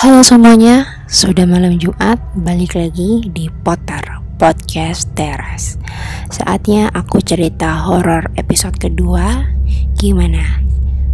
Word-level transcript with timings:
Halo 0.00 0.24
semuanya, 0.24 1.04
sudah 1.12 1.44
malam 1.44 1.76
Jumat, 1.76 2.16
balik 2.32 2.72
lagi 2.72 3.20
di 3.36 3.52
Potter 3.52 4.00
Podcast 4.40 5.12
Teras. 5.12 5.76
Saatnya 6.32 6.88
aku 6.88 7.20
cerita 7.20 7.84
horor 7.84 8.32
episode 8.40 8.80
kedua. 8.80 9.44
Gimana? 10.00 10.64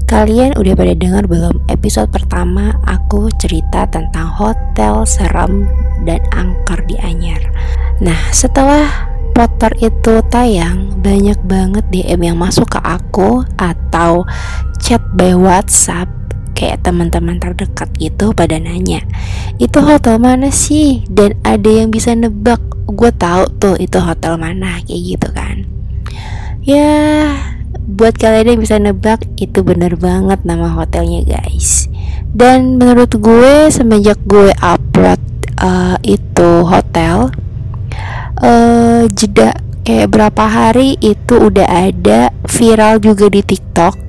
Kalian 0.07 0.55
udah 0.55 0.79
pada 0.79 0.95
dengar 0.95 1.27
belum 1.27 1.67
episode 1.67 2.15
pertama 2.15 2.79
aku 2.87 3.27
cerita 3.43 3.91
tentang 3.91 4.31
hotel 4.31 5.03
serem 5.03 5.67
dan 6.07 6.23
angker 6.31 6.79
di 6.87 6.95
Anyar. 7.03 7.43
Nah, 7.99 8.31
setelah 8.31 9.11
Potter 9.35 9.75
itu 9.83 10.23
tayang, 10.31 11.03
banyak 11.03 11.43
banget 11.43 11.83
DM 11.91 12.23
yang 12.23 12.39
masuk 12.39 12.71
ke 12.71 12.79
aku 12.87 13.43
atau 13.59 14.23
chat 14.79 15.03
by 15.19 15.35
WhatsApp 15.35 16.26
kayak 16.57 16.81
teman-teman 16.81 17.37
terdekat 17.37 17.93
gitu 18.01 18.33
pada 18.33 18.57
nanya 18.57 19.05
itu 19.57 19.79
hotel 19.81 20.21
mana 20.21 20.53
sih? 20.53 21.05
Dan 21.09 21.37
ada 21.41 21.69
yang 21.69 21.89
bisa 21.89 22.13
nebak. 22.13 22.61
Gue 22.87 23.11
tahu 23.13 23.49
tuh 23.57 23.77
itu 23.81 23.97
hotel 24.01 24.37
mana 24.37 24.81
kayak 24.85 25.01
gitu 25.17 25.29
kan. 25.33 25.65
Ya 26.67 27.33
buat 27.87 28.19
kalian 28.19 28.57
yang 28.57 28.61
bisa 28.61 28.77
nebak 28.77 29.23
itu 29.39 29.63
bener 29.63 29.97
banget 29.97 30.45
nama 30.45 30.69
hotelnya 30.73 31.25
guys. 31.25 31.89
Dan 32.37 32.77
menurut 32.77 33.17
gue 33.17 33.73
semenjak 33.73 34.21
gue 34.29 34.53
upload 34.61 35.21
uh, 35.57 35.97
itu 36.05 36.51
hotel 36.69 37.33
uh, 38.45 39.09
jeda 39.09 39.57
kayak 39.87 40.13
berapa 40.13 40.45
hari 40.45 41.01
itu 41.01 41.39
udah 41.39 41.65
ada 41.89 42.35
viral 42.45 43.01
juga 43.01 43.31
di 43.31 43.41
TikTok 43.41 44.06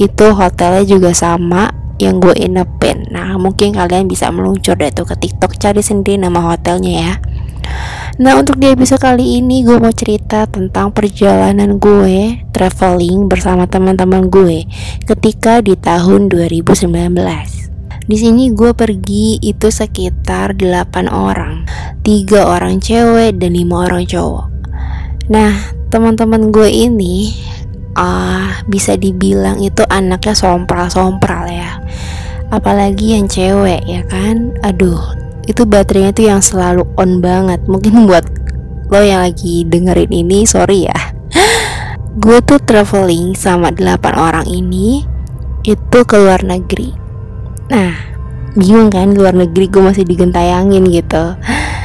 itu 0.00 0.26
hotelnya 0.32 0.88
juga 0.88 1.12
sama 1.12 1.68
yang 2.00 2.16
gue 2.16 2.32
inepin 2.40 3.04
nah 3.12 3.36
mungkin 3.36 3.76
kalian 3.76 4.08
bisa 4.08 4.32
meluncur 4.32 4.74
deh 4.80 4.88
tuh 4.88 5.04
ke 5.04 5.20
tiktok 5.20 5.60
cari 5.60 5.84
sendiri 5.84 6.16
nama 6.16 6.40
hotelnya 6.40 6.94
ya 6.96 7.14
Nah 8.20 8.36
untuk 8.36 8.60
di 8.60 8.68
episode 8.68 9.00
kali 9.00 9.40
ini 9.40 9.64
gue 9.64 9.80
mau 9.80 9.94
cerita 9.94 10.44
tentang 10.44 10.92
perjalanan 10.92 11.80
gue 11.80 12.42
traveling 12.52 13.32
bersama 13.32 13.64
teman-teman 13.64 14.28
gue 14.28 14.68
ketika 15.08 15.64
di 15.64 15.72
tahun 15.78 16.28
2019. 16.28 16.90
Di 18.10 18.16
sini 18.18 18.50
gue 18.52 18.74
pergi 18.74 19.40
itu 19.40 19.70
sekitar 19.72 20.58
8 20.58 21.08
orang, 21.08 21.64
tiga 22.04 22.44
orang 22.44 22.82
cewek 22.82 23.40
dan 23.40 23.56
lima 23.56 23.88
orang 23.88 24.04
cowok. 24.04 24.52
Nah 25.32 25.56
teman-teman 25.88 26.52
gue 26.52 26.68
ini 26.68 27.32
uh, 27.96 28.62
bisa 28.66 28.94
dibilang 28.94 29.58
itu 29.62 29.82
anaknya 29.88 30.34
sompral-sompral 30.36 31.48
ya. 31.50 31.80
Apalagi 32.50 33.14
yang 33.18 33.30
cewek 33.30 33.86
ya 33.86 34.02
kan? 34.06 34.54
Aduh 34.66 34.98
itu 35.46 35.66
baterainya 35.66 36.12
tuh 36.14 36.26
yang 36.26 36.42
selalu 36.42 36.82
on 36.98 37.22
banget. 37.22 37.62
Mungkin 37.66 38.02
buat 38.10 38.26
lo 38.90 39.00
yang 39.02 39.22
lagi 39.22 39.66
dengerin 39.66 40.10
ini 40.10 40.44
sorry 40.46 40.86
ya. 40.90 40.98
Gue 42.22 42.42
tuh 42.42 42.58
traveling 42.58 43.38
sama 43.38 43.70
8 43.70 44.02
orang 44.18 44.46
ini 44.50 45.06
itu 45.62 45.98
ke 46.02 46.16
luar 46.18 46.42
negeri. 46.42 46.90
Nah 47.70 47.94
bingung 48.58 48.90
kan 48.90 49.14
luar 49.14 49.30
negeri 49.30 49.70
gue 49.70 49.82
masih 49.82 50.04
digentayangin 50.06 50.86
gitu. 50.90 51.38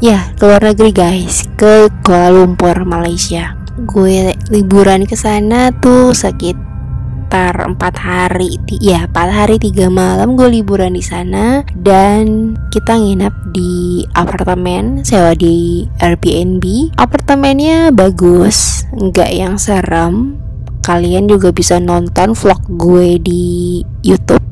Ya 0.00 0.32
ke 0.32 0.48
luar 0.48 0.64
negeri 0.64 0.96
guys. 0.96 1.44
Ke 1.60 1.92
Kuala 2.00 2.32
Lumpur 2.32 2.72
Malaysia 2.88 3.59
gue 3.84 4.36
liburan 4.52 5.08
ke 5.08 5.16
sana 5.16 5.72
tuh 5.72 6.12
sekitar 6.12 7.64
empat 7.64 7.94
hari 7.96 8.60
ya 8.82 9.06
empat 9.06 9.28
hari 9.30 9.56
tiga 9.56 9.88
malam 9.88 10.36
gue 10.36 10.60
liburan 10.60 10.92
di 10.92 11.04
sana. 11.04 11.64
Dan 11.72 12.54
kita 12.74 13.00
nginap 13.00 13.32
di 13.56 14.04
apartemen 14.12 15.00
sewa 15.06 15.32
di 15.32 15.88
Airbnb. 16.02 16.96
Apartemennya 17.00 17.94
bagus 17.94 18.84
nggak 18.92 19.30
yang 19.32 19.56
serem. 19.56 20.36
Kalian 20.80 21.28
juga 21.28 21.52
bisa 21.52 21.76
nonton 21.76 22.32
vlog 22.32 22.60
gue 22.76 23.20
di 23.20 23.80
YouTube 24.02 24.42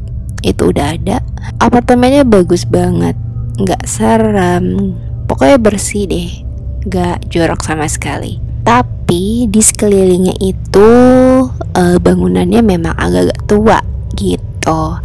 itu 0.45 0.71
udah 0.71 0.95
ada. 0.95 1.19
Apartemennya 1.59 2.23
bagus 2.23 2.63
banget 2.65 3.17
nggak 3.59 3.85
serem. 3.85 4.95
Pokoknya 5.27 5.59
bersih 5.59 6.07
deh 6.07 6.31
nggak 6.87 7.27
jorok 7.29 7.61
sama 7.67 7.91
sekali. 7.91 8.39
Tapi 8.63 8.98
di 9.09 9.61
sekelilingnya 9.61 10.37
itu 10.37 10.91
uh, 11.51 11.97
bangunannya 11.97 12.61
memang 12.61 12.93
agak-agak 12.93 13.41
tua 13.49 13.79
gitu. 14.13 15.01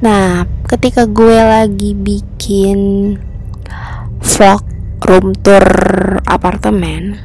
Nah, 0.00 0.46
ketika 0.70 1.10
gue 1.10 1.34
lagi 1.34 1.98
bikin 1.98 2.78
vlog 4.22 4.62
room 5.02 5.34
tour 5.34 5.66
apartemen, 6.30 7.18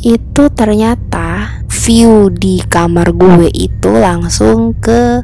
itu 0.00 0.48
ternyata 0.52 1.60
view 1.86 2.32
di 2.34 2.58
kamar 2.66 3.14
gue 3.14 3.46
itu 3.54 3.90
langsung 3.94 4.74
ke 4.74 5.22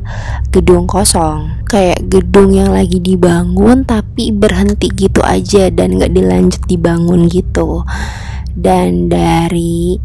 gedung 0.55 0.87
kosong 0.87 1.67
kayak 1.67 2.07
gedung 2.07 2.55
yang 2.55 2.71
lagi 2.71 3.03
dibangun 3.03 3.83
tapi 3.83 4.31
berhenti 4.31 4.87
gitu 4.95 5.27
aja 5.27 5.75
dan 5.75 5.99
gak 5.99 6.15
dilanjut 6.15 6.63
dibangun 6.71 7.27
gitu 7.27 7.83
dan 8.57 9.09
dari 9.09 9.97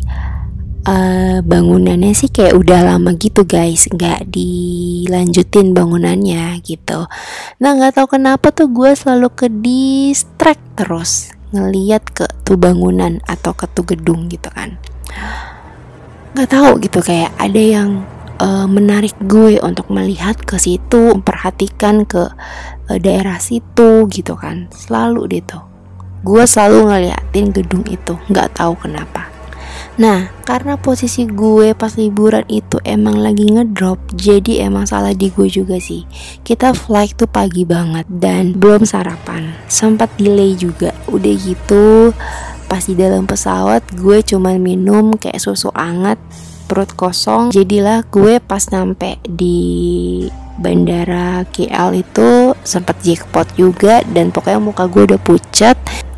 uh, 0.87 1.39
bangunannya 1.43 2.15
sih 2.15 2.31
kayak 2.31 2.55
udah 2.55 2.95
lama 2.95 3.13
gitu 3.19 3.43
guys. 3.43 3.91
Nggak 3.91 4.31
dilanjutin 4.31 5.75
bangunannya 5.75 6.63
gitu. 6.63 7.05
Nah 7.59 7.69
nggak 7.75 7.99
tahu 7.99 8.07
kenapa 8.17 8.55
tuh 8.55 8.71
gue 8.71 8.95
selalu 8.95 9.29
ke 9.35 9.47
distract 9.51 10.63
terus 10.79 11.35
ngeliat 11.51 12.03
ke 12.11 12.27
tuh 12.43 12.59
bangunan 12.59 13.23
atau 13.27 13.55
ke 13.55 13.67
tuh 13.71 13.83
gedung 13.83 14.31
gitu 14.31 14.47
kan. 14.51 14.79
Nggak 16.33 16.49
tahu 16.49 16.71
gitu. 16.83 16.99
Kayak 17.03 17.35
ada 17.35 17.61
yang 17.61 17.89
uh, 18.39 18.67
menarik 18.69 19.15
gue 19.27 19.59
untuk 19.59 19.91
melihat 19.91 20.39
ke 20.39 20.55
situ 20.55 21.15
memperhatikan 21.15 22.07
ke 22.07 22.31
uh, 22.87 22.99
daerah 22.99 23.39
situ 23.43 24.07
gitu 24.07 24.33
kan. 24.39 24.71
Selalu 24.71 25.43
tuh 25.43 25.66
gue 26.25 26.43
selalu 26.45 26.89
ngeliatin 26.89 27.53
gedung 27.53 27.85
itu 27.89 28.17
nggak 28.29 28.57
tahu 28.57 28.73
kenapa 28.77 29.37
Nah, 29.97 30.29
karena 30.45 30.77
posisi 30.77 31.25
gue 31.25 31.73
pas 31.73 31.97
liburan 31.97 32.45
itu 32.45 32.77
emang 32.85 33.17
lagi 33.17 33.49
ngedrop, 33.49 33.97
jadi 34.13 34.69
emang 34.69 34.85
salah 34.85 35.17
di 35.17 35.33
gue 35.33 35.49
juga 35.49 35.81
sih. 35.81 36.05
Kita 36.45 36.77
flight 36.77 37.17
tuh 37.17 37.25
pagi 37.25 37.65
banget 37.65 38.05
dan 38.05 38.53
belum 38.53 38.85
sarapan, 38.85 39.57
sempat 39.65 40.13
delay 40.21 40.53
juga. 40.53 40.93
Udah 41.09 41.33
gitu, 41.33 42.13
pas 42.69 42.85
di 42.85 42.93
dalam 42.93 43.25
pesawat 43.25 43.81
gue 43.97 44.21
cuman 44.21 44.61
minum 44.61 45.17
kayak 45.17 45.41
susu 45.41 45.73
anget, 45.73 46.21
perut 46.69 46.93
kosong. 46.93 47.49
Jadilah 47.49 48.05
gue 48.13 48.37
pas 48.37 48.61
nyampe 48.69 49.17
di 49.25 50.29
bandara 50.61 51.41
KL 51.49 51.97
itu 51.97 52.53
sempat 52.61 53.01
jackpot 53.01 53.49
juga 53.57 54.05
dan 54.13 54.29
pokoknya 54.29 54.61
muka 54.61 54.85
gue 54.85 55.09
udah 55.09 55.21
pucat 55.21 55.77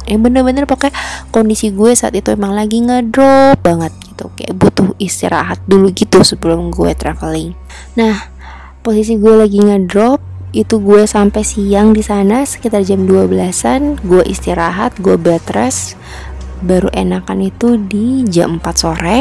eh 0.10 0.18
bener-bener 0.18 0.66
pakai 0.66 0.90
kondisi 1.30 1.70
gue 1.70 1.94
saat 1.94 2.18
itu 2.18 2.34
emang 2.34 2.58
lagi 2.58 2.82
ngedrop 2.82 3.62
banget 3.62 3.94
gitu. 4.10 4.34
Kayak 4.34 4.58
butuh 4.58 4.88
istirahat 4.98 5.62
dulu 5.70 5.94
gitu 5.94 6.26
sebelum 6.26 6.74
gue 6.74 6.92
traveling. 6.98 7.54
Nah 7.94 8.34
posisi 8.82 9.16
gue 9.22 9.34
lagi 9.38 9.62
ngedrop 9.62 10.20
itu 10.50 10.82
gue 10.82 11.06
sampai 11.06 11.46
siang 11.46 11.94
di 11.94 12.02
sana 12.02 12.42
sekitar 12.42 12.82
jam 12.82 13.06
12-an 13.06 14.02
gue 14.02 14.26
istirahat 14.26 14.98
gue 14.98 15.14
bed 15.16 15.46
rest. 15.54 15.94
Baru 16.60 16.92
enakan 16.92 17.46
itu 17.46 17.78
di 17.80 18.26
jam 18.28 18.58
4 18.58 18.66
sore. 18.76 19.20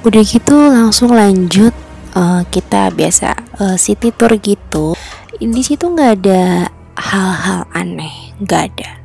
Udah 0.00 0.22
gitu 0.24 0.56
langsung 0.56 1.12
lanjut 1.12 1.76
uh, 2.16 2.42
kita 2.48 2.88
biasa 2.90 3.36
uh, 3.60 3.76
city 3.76 4.10
tour 4.16 4.32
gitu. 4.40 4.96
Di 5.36 5.62
situ 5.62 5.92
nggak 5.92 6.12
ada 6.24 6.72
hal-hal 7.00 7.64
aneh 7.72 8.36
nggak 8.44 8.62
ada 8.72 8.99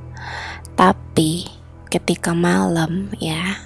tapi 0.75 1.47
ketika 1.87 2.35
malam 2.35 3.07
ya, 3.23 3.63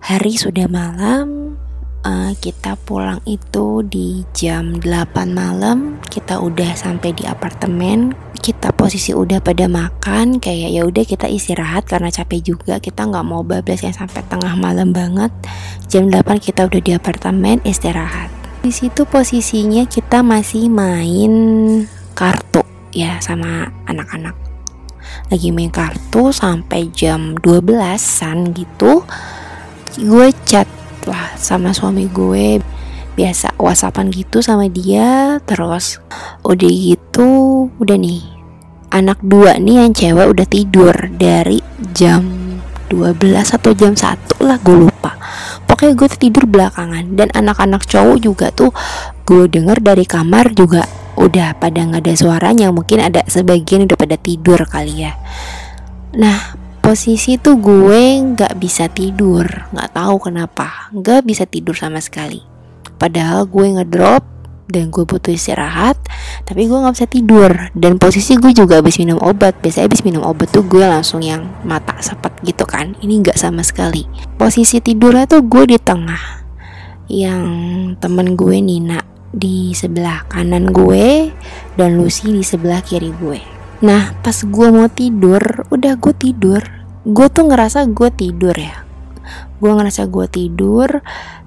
hari 0.00 0.40
sudah 0.40 0.64
malam, 0.64 1.60
uh, 2.08 2.32
kita 2.40 2.80
pulang 2.88 3.20
itu 3.28 3.84
di 3.84 4.24
jam 4.32 4.80
8 4.80 5.36
malam, 5.36 6.00
kita 6.08 6.40
udah 6.40 6.72
sampai 6.72 7.12
di 7.12 7.28
apartemen, 7.28 8.16
kita 8.40 8.72
posisi 8.72 9.12
udah 9.12 9.44
pada 9.44 9.68
makan, 9.68 10.40
kayak 10.40 10.72
ya 10.72 10.82
udah 10.88 11.04
kita 11.04 11.28
istirahat 11.28 11.84
karena 11.84 12.08
capek 12.08 12.40
juga, 12.40 12.80
kita 12.80 13.04
nggak 13.04 13.26
mau 13.28 13.44
bablas 13.44 13.84
yang 13.84 13.94
sampai 13.94 14.24
tengah 14.26 14.56
malam 14.56 14.96
banget. 14.96 15.30
Jam 15.92 16.08
8 16.08 16.40
kita 16.40 16.66
udah 16.66 16.80
di 16.80 16.92
apartemen 16.96 17.60
istirahat. 17.68 18.32
Di 18.64 18.72
situ 18.72 19.04
posisinya 19.04 19.84
kita 19.84 20.24
masih 20.24 20.72
main 20.72 21.34
kartu 22.16 22.62
ya 22.94 23.18
sama 23.18 23.68
anak-anak 23.90 24.41
lagi 25.28 25.48
main 25.50 25.72
kartu 25.72 26.30
sampai 26.30 26.88
jam 26.92 27.36
12-an 27.40 28.52
gitu 28.56 29.04
gue 29.98 30.28
chat 30.48 30.68
lah 31.04 31.34
sama 31.36 31.74
suami 31.74 32.08
gue 32.08 32.62
biasa 33.12 33.56
whatsappan 33.60 34.08
gitu 34.08 34.40
sama 34.40 34.72
dia 34.72 35.36
terus 35.44 36.00
udah 36.46 36.72
gitu 36.72 37.68
udah 37.76 37.96
nih 37.98 38.24
anak 38.92 39.20
dua 39.20 39.56
nih 39.56 39.84
yang 39.84 39.92
cewek 39.92 40.28
udah 40.28 40.46
tidur 40.48 40.94
dari 41.16 41.60
jam 41.96 42.42
12 42.92 43.56
atau 43.56 43.72
jam 43.72 43.96
1 43.96 44.44
lah 44.44 44.60
gue 44.60 44.76
lupa. 44.84 45.16
Pokoknya 45.64 45.96
gue 45.96 46.08
tidur 46.12 46.44
belakangan 46.44 47.16
dan 47.16 47.32
anak-anak 47.32 47.88
cowok 47.88 48.20
juga 48.20 48.52
tuh 48.52 48.68
gue 49.24 49.48
denger 49.48 49.80
dari 49.80 50.04
kamar 50.04 50.52
juga 50.52 50.84
udah 51.16 51.56
pada 51.60 51.84
nggak 51.84 52.02
ada 52.02 52.14
suaranya 52.16 52.66
mungkin 52.72 53.04
ada 53.04 53.20
sebagian 53.28 53.84
udah 53.84 53.98
pada 53.98 54.16
tidur 54.16 54.64
kali 54.64 55.04
ya. 55.04 55.12
Nah 56.16 56.56
posisi 56.82 57.38
tuh 57.38 57.62
gue 57.62 58.18
nggak 58.34 58.58
bisa 58.58 58.90
tidur 58.90 59.46
nggak 59.70 59.94
tahu 59.94 60.18
kenapa 60.18 60.90
nggak 60.90 61.22
bisa 61.22 61.44
tidur 61.44 61.76
sama 61.76 62.00
sekali. 62.00 62.42
Padahal 62.96 63.46
gue 63.46 63.66
ngedrop 63.78 64.24
dan 64.72 64.88
gue 64.88 65.04
butuh 65.04 65.36
istirahat 65.36 66.00
tapi 66.48 66.64
gue 66.64 66.78
nggak 66.80 66.94
bisa 66.96 67.08
tidur. 67.08 67.50
Dan 67.76 68.00
posisi 68.00 68.34
gue 68.40 68.56
juga 68.56 68.80
habis 68.80 68.96
minum 68.96 69.20
obat 69.20 69.60
biasanya 69.60 69.92
habis 69.92 70.02
minum 70.02 70.24
obat 70.24 70.48
tuh 70.48 70.64
gue 70.64 70.82
langsung 70.82 71.20
yang 71.20 71.44
mata 71.62 71.92
sepet 72.00 72.32
gitu 72.42 72.64
kan 72.64 72.96
ini 73.04 73.20
nggak 73.20 73.36
sama 73.36 73.60
sekali. 73.60 74.08
Posisi 74.40 74.80
tidurnya 74.80 75.28
tuh 75.28 75.44
gue 75.44 75.76
di 75.76 75.78
tengah 75.78 76.42
yang 77.12 77.44
temen 78.00 78.32
gue 78.32 78.56
Nina 78.62 79.11
di 79.32 79.72
sebelah 79.72 80.28
kanan 80.28 80.70
gue 80.70 81.32
dan 81.80 81.96
Lucy 81.96 82.30
di 82.30 82.44
sebelah 82.44 82.84
kiri 82.84 83.10
gue. 83.16 83.40
Nah 83.82 84.12
pas 84.20 84.36
gue 84.36 84.68
mau 84.68 84.86
tidur 84.92 85.40
udah 85.72 85.96
gue 85.96 86.14
tidur. 86.14 86.62
Gue 87.02 87.26
tuh 87.32 87.50
ngerasa 87.50 87.88
gue 87.90 88.12
tidur 88.14 88.54
ya. 88.54 88.84
Gue 89.58 89.72
ngerasa 89.72 90.06
gue 90.06 90.26
tidur 90.28 91.00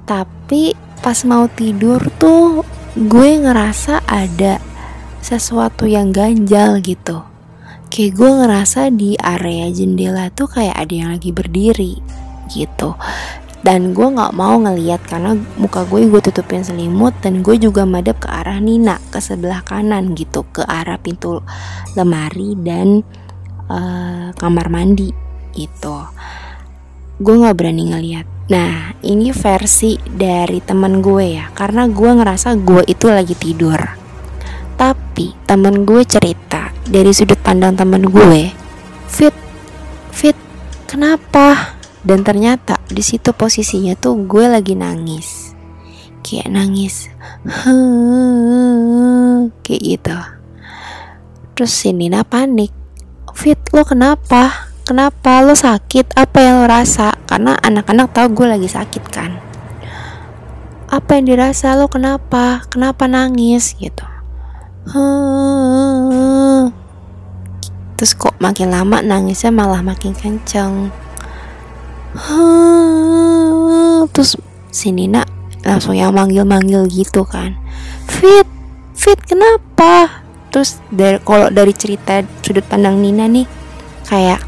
tapi 0.03 0.73
pas 0.99 1.17
mau 1.23 1.45
tidur 1.47 2.01
tuh 2.17 2.65
gue 2.97 3.29
ngerasa 3.39 4.03
ada 4.09 4.57
sesuatu 5.21 5.85
yang 5.85 6.09
ganjal 6.09 6.81
gitu. 6.81 7.21
Kayak 7.93 8.11
gue 8.17 8.31
ngerasa 8.43 8.81
di 8.91 9.15
area 9.15 9.69
jendela 9.71 10.27
tuh 10.33 10.49
kayak 10.49 10.75
ada 10.75 10.93
yang 10.93 11.09
lagi 11.15 11.31
berdiri 11.31 12.01
gitu 12.49 12.93
dan 13.65 13.97
gue 13.97 14.05
nggak 14.13 14.37
mau 14.37 14.61
ngeliat 14.61 15.01
karena 15.09 15.33
muka 15.57 15.89
gue 15.89 16.05
gue 16.05 16.21
tutupin 16.21 16.61
selimut 16.61 17.17
dan 17.25 17.41
gue 17.41 17.57
juga 17.57 17.81
madep 17.81 18.21
ke 18.21 18.29
arah 18.29 18.61
Nina 18.61 19.01
ke 19.09 19.17
sebelah 19.17 19.65
kanan 19.65 20.13
gitu 20.13 20.45
ke 20.53 20.61
arah 20.61 21.01
pintu 21.01 21.41
lemari 21.97 22.53
dan 22.61 23.01
uh, 23.65 24.29
kamar 24.37 24.69
mandi 24.69 25.09
gitu 25.57 25.97
gue 27.17 27.33
nggak 27.41 27.57
berani 27.57 27.89
ngeliat 27.89 28.27
Nah, 28.45 28.93
ini 29.01 29.33
versi 29.33 29.97
dari 30.05 30.61
temen 30.61 31.01
gue 31.01 31.33
ya, 31.33 31.49
karena 31.57 31.89
gue 31.89 32.11
ngerasa 32.13 32.53
gue 32.61 32.85
itu 32.85 33.09
lagi 33.09 33.33
tidur. 33.33 33.81
Tapi 34.77 35.33
temen 35.49 35.81
gue 35.81 36.05
cerita 36.05 36.69
dari 36.85 37.09
sudut 37.09 37.41
pandang 37.41 37.73
temen 37.73 38.05
gue, 38.05 38.53
fit, 39.09 39.33
fit, 40.13 40.37
kenapa? 40.85 41.74
Dan 42.05 42.21
ternyata 42.21 42.77
di 42.85 43.01
situ 43.01 43.33
posisinya 43.33 43.97
tuh 43.97 44.29
gue 44.29 44.45
lagi 44.45 44.77
nangis, 44.77 45.57
kayak 46.21 46.53
nangis, 46.53 47.09
kayak 49.65 49.81
gitu. 49.81 50.13
Terus 51.57 51.73
si 51.73 51.89
Nina 51.97 52.21
panik, 52.21 52.69
fit 53.33 53.57
lo 53.73 53.81
kenapa? 53.81 54.69
Kenapa 54.85 55.41
lo 55.41 55.57
sakit? 55.57 56.13
Apa 56.13 56.37
yang 56.45 56.61
lo 56.61 56.69
rasa? 56.69 57.17
Karena 57.25 57.57
anak-anak 57.57 58.13
tahu 58.13 58.37
gue 58.37 58.53
lagi 58.53 58.69
sakit 58.69 59.03
kan. 59.09 59.41
Apa 60.93 61.17
yang 61.17 61.33
dirasa 61.33 61.73
lo 61.73 61.89
kenapa? 61.89 62.69
Kenapa 62.69 63.09
nangis 63.09 63.73
gitu? 63.81 64.05
Terus 67.97 68.11
kok 68.13 68.37
makin 68.37 68.69
lama 68.69 69.01
nangisnya 69.01 69.49
malah 69.49 69.81
makin 69.81 70.13
kenceng. 70.13 70.93
Terus 74.15 74.39
si 74.71 74.91
Nina 74.95 75.27
langsung 75.65 75.97
yang 75.97 76.15
manggil-manggil 76.15 76.87
gitu 76.87 77.27
kan. 77.27 77.59
Fit, 78.07 78.47
Fit 78.95 79.19
kenapa? 79.23 80.23
Terus 80.53 80.79
dari 80.87 81.19
kalau 81.19 81.51
dari 81.51 81.75
cerita 81.75 82.23
sudut 82.39 82.63
pandang 82.63 83.03
Nina 83.03 83.27
nih 83.27 83.43
kayak 84.07 84.39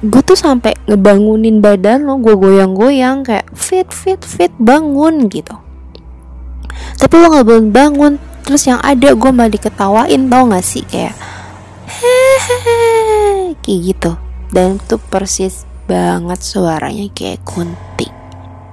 gue 0.00 0.22
tuh 0.24 0.38
sampai 0.38 0.72
ngebangunin 0.88 1.60
badan 1.60 2.08
lo 2.08 2.16
gue 2.16 2.32
goyang-goyang 2.32 3.20
kayak 3.20 3.44
fit 3.52 3.84
fit 3.92 4.16
fit 4.24 4.48
bangun 4.56 5.28
gitu 5.28 5.60
tapi 6.96 7.20
lo 7.20 7.28
nggak 7.28 7.44
bangun 7.44 7.68
bangun 7.68 8.12
terus 8.40 8.64
yang 8.64 8.80
ada 8.80 9.12
gue 9.12 9.30
malah 9.30 9.52
diketawain 9.52 10.32
tau 10.32 10.48
gak 10.48 10.64
sih 10.64 10.88
kayak 10.88 11.12
hehehe 11.84 13.52
kayak 13.60 13.80
gitu 13.92 14.12
dan 14.56 14.80
itu 14.80 14.96
persis 15.12 15.68
banget 15.90 16.38
suaranya 16.38 17.10
kayak 17.10 17.42
kunti. 17.42 18.06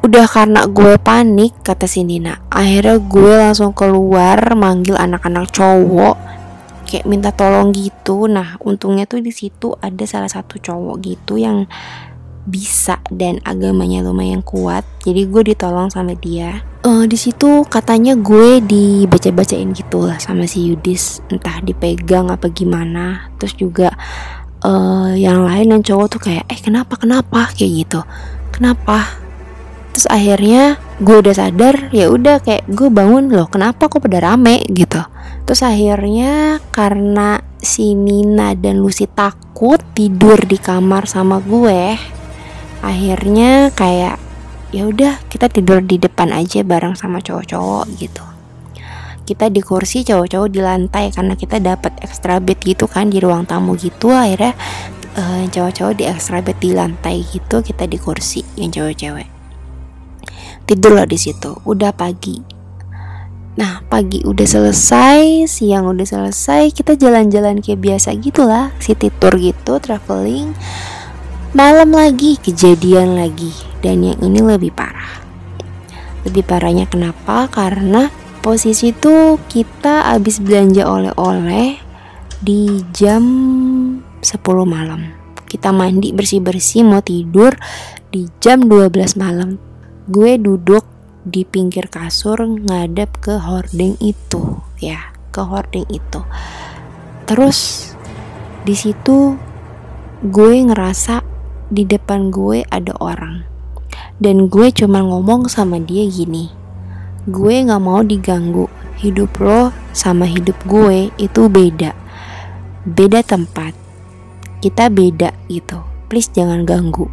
Udah 0.06 0.30
karena 0.30 0.70
gue 0.70 1.02
panik 1.02 1.66
kata 1.66 1.90
si 1.90 2.06
Nina. 2.06 2.38
Akhirnya 2.54 3.02
gue 3.02 3.34
langsung 3.42 3.74
keluar 3.74 4.54
manggil 4.54 4.94
anak-anak 4.94 5.50
cowok 5.50 6.16
kayak 6.86 7.10
minta 7.10 7.34
tolong 7.34 7.74
gitu. 7.74 8.30
Nah 8.30 8.62
untungnya 8.62 9.10
tuh 9.10 9.20
di 9.20 9.34
situ 9.34 9.74
ada 9.82 10.06
salah 10.06 10.30
satu 10.30 10.62
cowok 10.62 10.96
gitu 11.02 11.42
yang 11.42 11.66
bisa 12.48 13.04
dan 13.12 13.44
agamanya 13.44 14.00
lumayan 14.00 14.40
kuat. 14.40 14.88
Jadi 15.04 15.28
gue 15.28 15.52
ditolong 15.52 15.92
sama 15.92 16.16
dia. 16.16 16.64
Uh, 16.88 17.04
di 17.04 17.20
situ 17.20 17.68
katanya 17.68 18.16
gue 18.16 18.64
dibaca-bacain 18.64 19.76
gitu 19.76 20.08
lah 20.08 20.16
sama 20.24 20.48
si 20.48 20.72
Yudis. 20.72 21.20
Entah 21.28 21.60
dipegang 21.60 22.32
apa 22.32 22.48
gimana. 22.48 23.28
Terus 23.36 23.60
juga 23.60 23.92
uh, 24.64 25.12
yang 25.14 25.46
lain 25.46 25.78
yang 25.78 25.84
cowok 25.84 26.08
tuh 26.18 26.22
kayak 26.32 26.46
eh 26.50 26.60
kenapa 26.62 26.98
kenapa? 26.98 27.52
Kayak 27.54 27.72
gitu. 27.86 28.00
Kenapa? 28.54 29.20
Terus 29.94 30.08
akhirnya 30.10 30.78
gue 31.02 31.18
udah 31.22 31.34
sadar 31.34 31.90
ya 31.94 32.10
udah 32.10 32.42
kayak 32.42 32.70
gue 32.70 32.90
bangun 32.90 33.34
loh 33.34 33.50
kenapa 33.50 33.90
kok 33.90 34.02
pada 34.02 34.22
rame? 34.22 34.62
Gitu. 34.70 35.02
Terus 35.46 35.62
akhirnya 35.66 36.62
karena 36.74 37.42
si 37.58 37.98
Nina 37.98 38.54
dan 38.54 38.80
Lucy 38.80 39.10
takut 39.10 39.82
tidur 39.98 40.38
di 40.46 40.62
kamar 40.62 41.10
sama 41.10 41.42
gue 41.42 41.98
akhirnya 42.86 43.74
kayak 43.74 44.22
ya 44.70 44.86
udah 44.86 45.18
kita 45.32 45.50
tidur 45.50 45.82
di 45.82 45.98
depan 45.98 46.30
aja 46.30 46.62
bareng 46.62 46.94
sama 46.94 47.24
cowok-cowok 47.24 47.86
gitu 47.98 48.37
kita 49.28 49.52
di 49.52 49.60
kursi 49.60 50.08
cowok-cowok 50.08 50.48
di 50.48 50.64
lantai 50.64 51.12
karena 51.12 51.36
kita 51.36 51.60
dapat 51.60 52.00
extra 52.00 52.40
bed 52.40 52.64
gitu 52.64 52.88
kan 52.88 53.12
di 53.12 53.20
ruang 53.20 53.44
tamu 53.44 53.76
gitu 53.76 54.08
akhirnya 54.16 54.56
uh, 55.20 55.44
cowok-cowok 55.52 55.94
di 56.00 56.04
extra 56.08 56.40
bed 56.40 56.56
di 56.64 56.72
lantai 56.72 57.28
gitu 57.28 57.60
kita 57.60 57.84
di 57.84 58.00
kursi 58.00 58.48
yang 58.56 58.72
cowok-cewek 58.72 59.28
tidur 60.64 60.96
lah 60.96 61.04
di 61.04 61.20
situ 61.20 61.52
udah 61.68 61.92
pagi 61.92 62.56
Nah 63.58 63.82
pagi 63.90 64.22
udah 64.22 64.46
selesai, 64.46 65.50
siang 65.50 65.90
udah 65.90 66.06
selesai, 66.06 66.70
kita 66.70 66.94
jalan-jalan 66.94 67.58
kayak 67.58 67.82
biasa 67.82 68.14
gitulah, 68.22 68.70
city 68.78 69.10
tour 69.18 69.34
gitu, 69.34 69.82
traveling. 69.82 70.54
Malam 71.58 71.90
lagi 71.90 72.38
kejadian 72.38 73.18
lagi, 73.18 73.50
dan 73.82 74.06
yang 74.06 74.22
ini 74.22 74.46
lebih 74.46 74.70
parah. 74.70 75.26
Lebih 76.30 76.46
parahnya 76.46 76.86
kenapa? 76.86 77.50
Karena 77.50 78.14
posisi 78.48 78.96
itu 78.96 79.36
kita 79.52 80.08
habis 80.08 80.40
belanja 80.40 80.88
oleh-oleh 80.88 81.76
di 82.40 82.80
jam 82.96 83.24
10 84.24 84.40
malam. 84.64 85.12
Kita 85.52 85.76
mandi 85.76 86.16
bersih-bersih 86.16 86.88
mau 86.88 87.04
tidur 87.04 87.52
di 88.08 88.32
jam 88.40 88.64
12 88.64 89.20
malam. 89.20 89.60
Gue 90.08 90.40
duduk 90.40 90.88
di 91.28 91.44
pinggir 91.44 91.92
kasur 91.92 92.40
ngadep 92.40 93.20
ke 93.20 93.36
hording 93.36 94.00
itu 94.00 94.64
ya 94.80 95.12
ke 95.36 95.44
hording 95.44 95.84
itu 95.92 96.24
terus 97.28 97.92
di 98.64 98.72
situ 98.72 99.36
gue 100.24 100.56
ngerasa 100.72 101.20
di 101.68 101.84
depan 101.84 102.32
gue 102.32 102.64
ada 102.72 102.96
orang 103.04 103.44
dan 104.24 104.48
gue 104.48 104.72
cuma 104.72 105.04
ngomong 105.04 105.52
sama 105.52 105.84
dia 105.84 106.08
gini 106.08 106.57
gue 107.28 107.56
nggak 107.68 107.84
mau 107.84 108.00
diganggu. 108.08 108.72
Hidup 108.98 109.44
lo 109.44 109.76
sama 109.92 110.24
hidup 110.24 110.56
gue 110.64 111.12
itu 111.20 111.52
beda. 111.52 111.92
Beda 112.88 113.20
tempat. 113.20 113.76
Kita 114.64 114.88
beda 114.88 115.36
gitu. 115.52 115.84
Please 116.08 116.32
jangan 116.32 116.64
ganggu. 116.64 117.12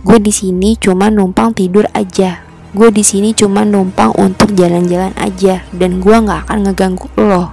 Gue 0.00 0.16
di 0.16 0.32
sini 0.32 0.80
cuma 0.80 1.12
numpang 1.12 1.52
tidur 1.52 1.84
aja. 1.92 2.40
Gue 2.72 2.88
di 2.88 3.04
sini 3.04 3.36
cuma 3.36 3.68
numpang 3.68 4.16
untuk 4.16 4.56
jalan-jalan 4.56 5.12
aja. 5.20 5.60
Dan 5.76 6.00
gue 6.00 6.16
nggak 6.16 6.48
akan 6.48 6.58
ngeganggu 6.64 7.06
lo. 7.20 7.52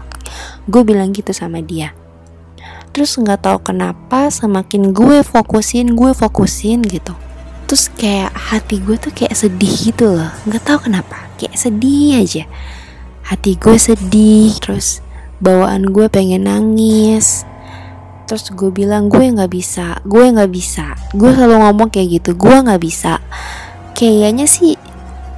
Gue 0.71 0.87
bilang 0.87 1.11
gitu 1.11 1.35
sama 1.35 1.59
dia. 1.59 1.91
Terus 2.95 3.19
nggak 3.19 3.45
tahu 3.51 3.57
kenapa 3.67 4.31
semakin 4.31 4.95
gue 4.95 5.27
fokusin 5.27 5.95
gue 5.95 6.11
fokusin 6.15 6.83
gitu 6.87 7.15
terus 7.71 7.87
kayak 7.87 8.35
hati 8.35 8.83
gue 8.83 8.99
tuh 8.99 9.15
kayak 9.15 9.31
sedih 9.31 9.71
gitu 9.71 10.19
loh. 10.19 10.27
Nggak 10.43 10.59
tahu 10.67 10.91
kenapa 10.91 11.31
kayak 11.39 11.55
sedih 11.55 12.19
aja. 12.19 12.43
Hati 13.23 13.55
gue 13.55 13.79
sedih 13.79 14.51
terus 14.59 14.99
bawaan 15.39 15.87
gue 15.87 16.11
pengen 16.11 16.51
nangis. 16.51 17.47
Terus 18.27 18.51
gue 18.51 18.75
bilang 18.75 19.07
gue 19.07 19.23
nggak 19.23 19.47
bisa 19.47 20.03
gue 20.03 20.19
nggak 20.19 20.51
bisa. 20.51 20.99
Gue 21.15 21.31
selalu 21.31 21.63
ngomong 21.63 21.87
kayak 21.87 22.19
gitu 22.19 22.35
gue 22.35 22.51
nggak 22.51 22.83
bisa. 22.83 23.23
Kayaknya 23.95 24.51
sih 24.51 24.75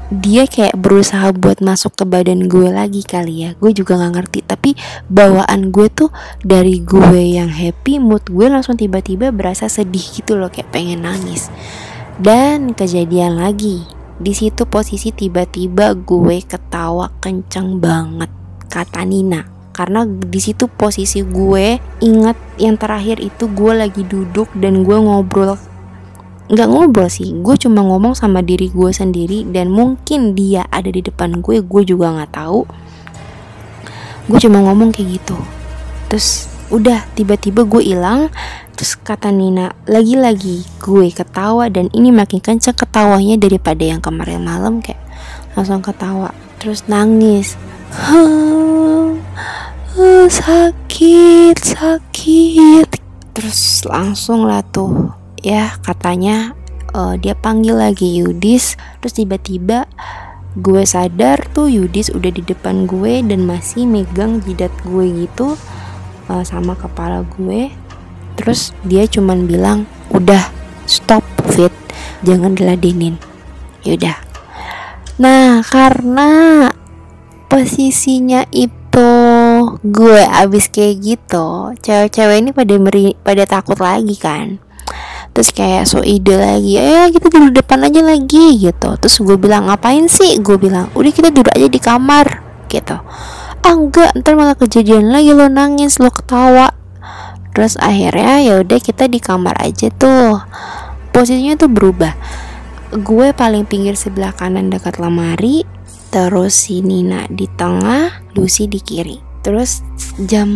dia 0.10 0.50
kayak 0.50 0.74
berusaha 0.74 1.30
buat 1.38 1.62
masuk 1.62 1.94
ke 2.02 2.06
badan 2.10 2.50
gue 2.50 2.74
lagi 2.74 3.06
kali 3.06 3.46
ya. 3.46 3.50
Gue 3.62 3.78
juga 3.78 4.02
nggak 4.02 4.13
ngerti 4.18 4.40
tapi 4.42 4.74
bawaan 5.06 5.70
gue 5.70 5.86
tuh 5.94 6.10
dari 6.42 6.82
gue 6.82 7.38
yang 7.38 7.54
happy 7.54 8.02
mood 8.02 8.25
gue 8.25 8.50
langsung 8.50 8.74
tiba-tiba 8.74 9.30
berasa 9.30 9.70
sedih 9.70 10.18
gitu 10.18 10.34
loh 10.34 10.50
kayak 10.50 10.74
pengen 10.74 11.06
nangis 11.06 11.54
dan 12.22 12.77
kejadian 12.77 13.41
lagi 13.41 13.82
di 14.22 14.34
situ 14.38 14.70
posisi 14.70 15.10
tiba-tiba 15.10 15.98
gue 15.98 16.46
ketawa 16.46 17.10
kenceng 17.17 17.82
banget 17.82 18.29
kata 18.70 19.01
Nina. 19.05 19.50
Karena 19.74 20.05
di 20.05 20.38
situ 20.38 20.70
posisi 20.70 21.25
gue 21.25 21.82
ingat 22.05 22.38
yang 22.62 22.77
terakhir 22.77 23.17
itu 23.17 23.50
gue 23.50 23.74
lagi 23.74 24.05
duduk 24.05 24.46
dan 24.53 24.86
gue 24.86 24.98
ngobrol. 25.01 25.58
Nggak 26.53 26.70
ngobrol 26.70 27.10
sih 27.10 27.34
gue 27.34 27.55
cuma 27.58 27.82
ngomong 27.82 28.13
sama 28.13 28.46
diri 28.46 28.70
gue 28.70 28.93
sendiri 28.93 29.50
dan 29.50 29.74
mungkin 29.74 30.38
dia 30.38 30.70
ada 30.70 30.93
di 30.93 31.01
depan 31.01 31.41
gue 31.41 31.65
gue 31.65 31.82
juga 31.82 32.13
nggak 32.13 32.32
tahu. 32.38 32.62
Gue 34.29 34.39
cuma 34.39 34.62
ngomong 34.62 34.93
kayak 34.93 35.17
gitu. 35.17 35.38
Terus 36.13 36.46
udah 36.70 37.10
tiba-tiba 37.17 37.65
gue 37.65 37.82
hilang 37.82 38.29
terus 38.74 38.98
kata 38.98 39.30
Nina 39.30 39.77
lagi-lagi 39.86 40.65
gue 40.82 41.13
ketawa 41.13 41.70
dan 41.70 41.94
ini 41.94 42.10
makin 42.10 42.42
kenceng 42.42 42.74
ketawanya 42.74 43.38
daripada 43.38 43.86
yang 43.86 44.01
kemarin 44.01 44.42
malam 44.42 44.82
kayak 44.82 44.98
langsung 45.53 45.86
ketawa. 45.86 46.34
Terus 46.58 46.89
nangis. 46.89 47.53
Uh, 47.94 49.13
sakit 50.27 51.58
sakit. 51.60 52.89
Terus 53.34 53.86
langsung 53.86 54.46
lah 54.46 54.62
tuh 54.65 55.13
ya 55.42 55.74
katanya 55.82 56.53
uh, 56.94 57.18
dia 57.18 57.38
panggil 57.38 57.77
lagi 57.77 58.22
Yudis. 58.22 58.77
Terus 59.01 59.13
tiba-tiba 59.18 59.89
gue 60.53 60.86
sadar 60.86 61.42
tuh 61.50 61.65
Yudis 61.65 62.13
udah 62.13 62.30
di 62.30 62.46
depan 62.46 62.86
gue 62.86 63.25
dan 63.25 63.50
masih 63.50 63.89
megang 63.89 64.38
jidat 64.46 64.70
gue 64.86 65.25
gitu 65.25 65.58
uh, 66.30 66.44
sama 66.46 66.77
kepala 66.77 67.25
gue 67.25 67.74
terus 68.36 68.75
dia 68.86 69.06
cuman 69.06 69.46
bilang 69.46 69.86
udah 70.13 70.50
stop 70.86 71.24
fit. 71.52 71.74
Jangan 72.24 72.56
diladenin. 72.56 73.20
Yaudah. 73.84 74.16
Nah 75.20 75.62
karena 75.68 76.72
posisinya 77.52 78.48
itu 78.50 79.12
gue 79.84 80.22
abis 80.25 80.70
kayak 80.74 80.96
gitu 81.02 81.78
cewek-cewek 81.82 82.38
ini 82.42 82.50
pada 82.50 82.74
meri 82.80 83.13
pada 83.22 83.44
takut 83.46 83.78
lagi 83.78 84.16
kan. 84.18 84.58
Terus 85.34 85.50
kayak 85.50 85.90
so 85.90 86.06
ide 86.06 86.38
lagi 86.38 86.78
eh 86.78 87.10
kita 87.10 87.30
duduk 87.30 87.66
depan 87.66 87.86
aja 87.90 88.02
lagi 88.06 88.58
gitu. 88.58 88.90
Terus 88.98 89.16
gue 89.22 89.38
bilang 89.38 89.70
ngapain 89.70 90.06
sih? 90.06 90.38
Gue 90.40 90.62
bilang 90.62 90.94
udah 90.94 91.12
kita 91.12 91.34
duduk 91.34 91.52
aja 91.54 91.68
di 91.68 91.80
kamar 91.82 92.25
gitu. 92.70 92.98
Ah 93.63 93.74
enggak 93.74 94.13
ntar 94.20 94.36
malah 94.36 94.58
kejadian 94.58 95.10
lagi 95.13 95.32
lo 95.32 95.48
nangis 95.48 95.98
lo 95.98 96.12
ketawa 96.12 96.74
terus 97.54 97.80
akhirnya 97.80 98.42
ya 98.42 98.54
udah 98.62 98.80
kita 98.82 99.08
di 99.08 99.22
kamar 99.22 99.58
aja 99.62 99.90
tuh. 99.94 100.42
Posisinya 101.14 101.56
tuh 101.56 101.70
berubah. 101.70 102.14
Gue 102.94 103.34
paling 103.34 103.66
pinggir 103.70 103.94
sebelah 103.98 104.34
kanan 104.34 104.74
dekat 104.74 104.98
lemari 104.98 105.66
terus 106.14 106.54
si 106.70 106.86
Nina 106.86 107.26
di 107.30 107.50
tengah 107.50 108.22
Lucy 108.38 108.70
di 108.70 108.78
kiri. 108.82 109.18
Terus 109.42 109.82
jam 110.26 110.50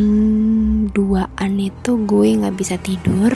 2an 0.90 1.54
itu 1.58 1.92
gue 2.06 2.28
nggak 2.38 2.56
bisa 2.58 2.78
tidur. 2.82 3.34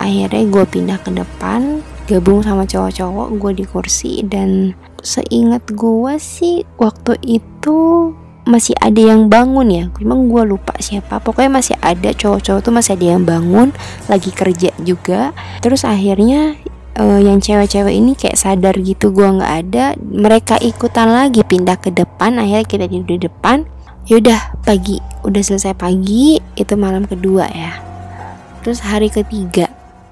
Akhirnya 0.00 0.44
gue 0.48 0.64
pindah 0.64 0.98
ke 1.00 1.10
depan 1.12 1.84
gabung 2.08 2.40
sama 2.40 2.64
cowok-cowok 2.64 3.28
gue 3.36 3.52
di 3.52 3.64
kursi 3.68 4.12
dan 4.24 4.72
seingat 5.04 5.60
gue 5.76 6.16
sih 6.16 6.64
waktu 6.80 7.20
itu 7.20 8.10
masih 8.48 8.72
ada 8.80 8.96
yang 8.96 9.28
bangun 9.28 9.68
ya. 9.68 9.84
Memang 10.00 10.32
gue 10.32 10.42
lupa 10.48 10.72
siapa. 10.80 11.20
Pokoknya 11.20 11.60
masih 11.60 11.76
ada 11.84 12.16
cowok-cowok 12.16 12.60
tuh 12.64 12.72
masih 12.72 12.96
ada 12.96 13.06
yang 13.14 13.22
bangun 13.28 13.76
lagi 14.08 14.32
kerja 14.32 14.72
juga. 14.80 15.36
Terus 15.60 15.84
akhirnya 15.84 16.56
uh, 16.96 17.20
yang 17.20 17.44
cewek-cewek 17.44 17.92
ini 17.92 18.16
kayak 18.16 18.40
sadar 18.40 18.80
gitu 18.80 19.12
gue 19.12 19.28
nggak 19.28 19.54
ada. 19.68 19.92
Mereka 20.00 20.64
ikutan 20.64 21.12
lagi 21.12 21.44
pindah 21.44 21.76
ke 21.76 21.92
depan 21.92 22.40
akhirnya 22.40 22.64
kita 22.64 22.84
tidur 22.88 23.20
di 23.20 23.28
depan. 23.28 23.68
Yaudah 24.08 24.56
pagi 24.64 24.96
udah 25.20 25.42
selesai 25.44 25.76
pagi 25.76 26.40
itu 26.56 26.74
malam 26.80 27.04
kedua 27.04 27.44
ya. 27.52 27.76
Terus 28.64 28.80
hari 28.80 29.12
ketiga 29.12 29.68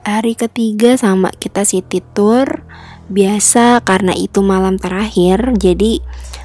hari 0.06 0.38
ketiga 0.38 0.94
sama 0.94 1.34
kita 1.34 1.66
city 1.66 1.98
tour. 2.14 2.62
Biasa 3.06 3.86
karena 3.86 4.18
itu 4.18 4.42
malam 4.42 4.82
terakhir 4.82 5.54
jadi 5.58 6.02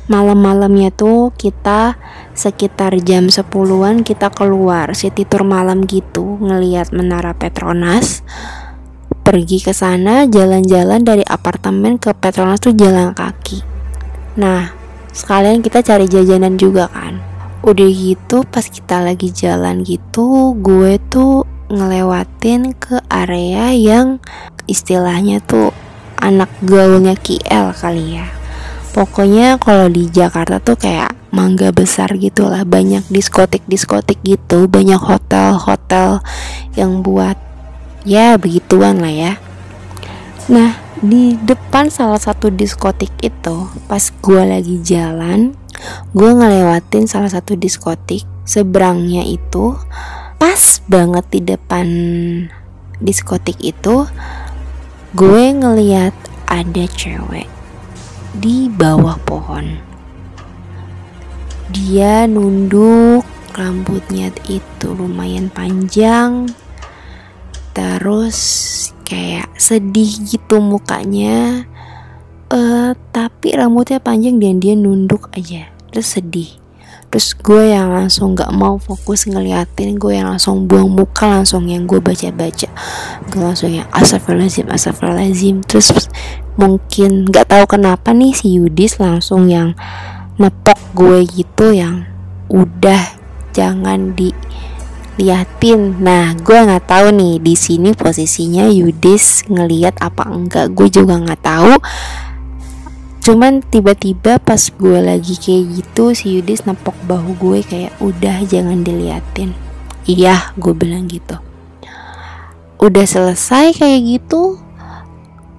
malam-malamnya 0.09 0.89
tuh 0.89 1.35
kita 1.37 1.99
sekitar 2.33 2.97
jam 3.03 3.29
10-an 3.29 4.01
kita 4.01 4.33
keluar. 4.33 4.95
City 4.97 5.27
tour 5.27 5.45
malam 5.45 5.85
gitu 5.85 6.41
ngelihat 6.41 6.95
menara 6.95 7.37
Petronas 7.37 8.25
pergi 9.21 9.61
ke 9.61 9.71
sana 9.75 10.25
jalan-jalan 10.25 11.05
dari 11.05 11.21
apartemen 11.21 12.01
ke 12.01 12.15
Petronas 12.17 12.63
tuh 12.63 12.73
jalan 12.73 13.13
kaki. 13.13 13.61
Nah 14.41 14.73
sekalian 15.11 15.61
kita 15.61 15.85
cari 15.85 16.09
jajanan 16.09 16.57
juga 16.57 16.89
kan. 16.89 17.21
Udah 17.61 17.89
gitu 17.93 18.41
pas 18.49 18.65
kita 18.65 19.05
lagi 19.05 19.29
jalan 19.29 19.85
gitu 19.85 20.57
gue 20.57 20.97
tuh 21.13 21.45
ngelewatin 21.69 22.73
ke 22.73 22.99
area 23.07 23.71
yang 23.71 24.17
istilahnya 24.65 25.39
tuh 25.45 25.69
anak 26.17 26.49
gaulnya 26.65 27.15
KL 27.15 27.71
kali 27.71 28.19
ya 28.19 28.40
pokoknya 28.91 29.55
kalau 29.59 29.87
di 29.87 30.07
Jakarta 30.11 30.59
tuh 30.59 30.75
kayak 30.75 31.15
mangga 31.31 31.71
besar 31.71 32.11
gitu 32.19 32.47
lah 32.47 32.67
banyak 32.67 33.07
diskotik 33.07 33.63
diskotik 33.65 34.19
gitu 34.21 34.67
banyak 34.67 34.99
hotel 34.99 35.55
hotel 35.55 36.19
yang 36.75 36.99
buat 36.99 37.39
ya 38.03 38.35
begituan 38.35 38.99
lah 38.99 39.13
ya. 39.13 39.33
Nah 40.51 40.75
di 41.01 41.33
depan 41.33 41.89
salah 41.89 42.21
satu 42.21 42.53
diskotik 42.53 43.09
itu 43.25 43.71
pas 43.89 44.03
gue 44.11 44.41
lagi 44.45 44.77
jalan 44.85 45.57
gue 46.13 46.29
ngelewatin 46.29 47.09
salah 47.09 47.31
satu 47.33 47.57
diskotik 47.57 48.21
seberangnya 48.45 49.25
itu 49.25 49.73
pas 50.37 50.61
banget 50.85 51.25
di 51.33 51.41
depan 51.41 51.87
diskotik 53.01 53.57
itu 53.65 54.05
gue 55.17 55.43
ngeliat 55.57 56.13
ada 56.45 56.85
cewek 56.85 57.60
di 58.37 58.71
bawah 58.71 59.19
pohon. 59.27 59.75
Dia 61.71 62.27
nunduk 62.27 63.23
rambutnya 63.51 64.31
itu 64.47 64.87
lumayan 64.95 65.51
panjang 65.51 66.47
terus 67.71 68.39
kayak 69.07 69.51
sedih 69.59 70.11
gitu 70.27 70.59
mukanya. 70.59 71.67
Uh, 72.51 72.91
tapi 73.15 73.55
rambutnya 73.55 74.03
panjang 74.03 74.35
dan 74.43 74.59
dia 74.59 74.75
nunduk 74.75 75.31
aja 75.35 75.71
terus 75.91 76.19
sedih. 76.19 76.61
Terus 77.11 77.35
gue 77.35 77.75
yang 77.75 77.91
langsung 77.91 78.39
gak 78.39 78.55
mau 78.55 78.79
fokus 78.79 79.27
ngeliatin 79.27 79.99
gue 79.99 80.15
yang 80.15 80.31
langsung 80.31 80.63
buang 80.63 80.95
muka 80.95 81.27
langsung 81.27 81.67
yang 81.67 81.83
gue 81.83 81.99
baca-baca. 81.99 82.71
Gue 83.27 83.41
langsung 83.43 83.75
yang 83.75 83.87
asafralazim 83.91 84.71
asafralazim 84.71 85.59
terus 85.67 85.91
mungkin 86.59 87.27
gak 87.27 87.51
tahu 87.51 87.63
kenapa 87.77 88.11
nih 88.11 88.35
si 88.35 88.59
Yudis 88.59 88.99
langsung 88.99 89.47
yang 89.47 89.75
nepok 90.35 90.79
gue 90.95 91.23
gitu 91.27 91.71
yang 91.71 92.07
udah 92.51 93.15
jangan 93.55 94.11
di 94.15 94.35
liatin 95.19 96.01
nah 96.01 96.33
gue 96.33 96.55
nggak 96.55 96.87
tahu 96.87 97.13
nih 97.13 97.35
di 97.37 97.53
sini 97.53 97.93
posisinya 97.93 98.65
Yudis 98.71 99.45
ngeliat 99.51 99.99
apa 100.01 100.25
enggak. 100.27 100.73
Gue 100.73 100.87
juga 100.87 101.19
nggak 101.19 101.41
tahu. 101.43 101.73
Cuman 103.21 103.61
tiba-tiba 103.61 104.41
pas 104.41 104.57
gue 104.57 104.97
lagi 104.97 105.37
kayak 105.37 105.63
gitu 105.77 106.17
si 106.17 106.41
Yudis 106.41 106.65
nepok 106.65 106.97
bahu 107.05 107.37
gue 107.37 107.59
kayak 107.61 107.93
udah 108.01 108.41
jangan 108.49 108.81
diliatin. 108.81 109.53
Iya 110.09 110.57
gue 110.57 110.73
bilang 110.73 111.05
gitu. 111.05 111.37
Udah 112.81 113.05
selesai 113.05 113.77
kayak 113.77 114.01
gitu 114.09 114.57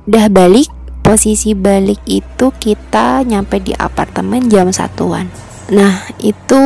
udah 0.02 0.26
balik 0.26 0.66
posisi 1.12 1.52
balik 1.52 2.08
itu 2.08 2.56
kita 2.56 3.20
nyampe 3.20 3.60
di 3.60 3.76
apartemen 3.76 4.48
jam 4.48 4.72
satuan. 4.72 5.28
Nah 5.68 6.08
itu 6.24 6.56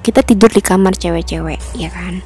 kita 0.00 0.24
tidur 0.24 0.48
di 0.48 0.64
kamar 0.64 0.96
cewek-cewek 0.96 1.60
ya 1.76 1.92
kan? 1.92 2.24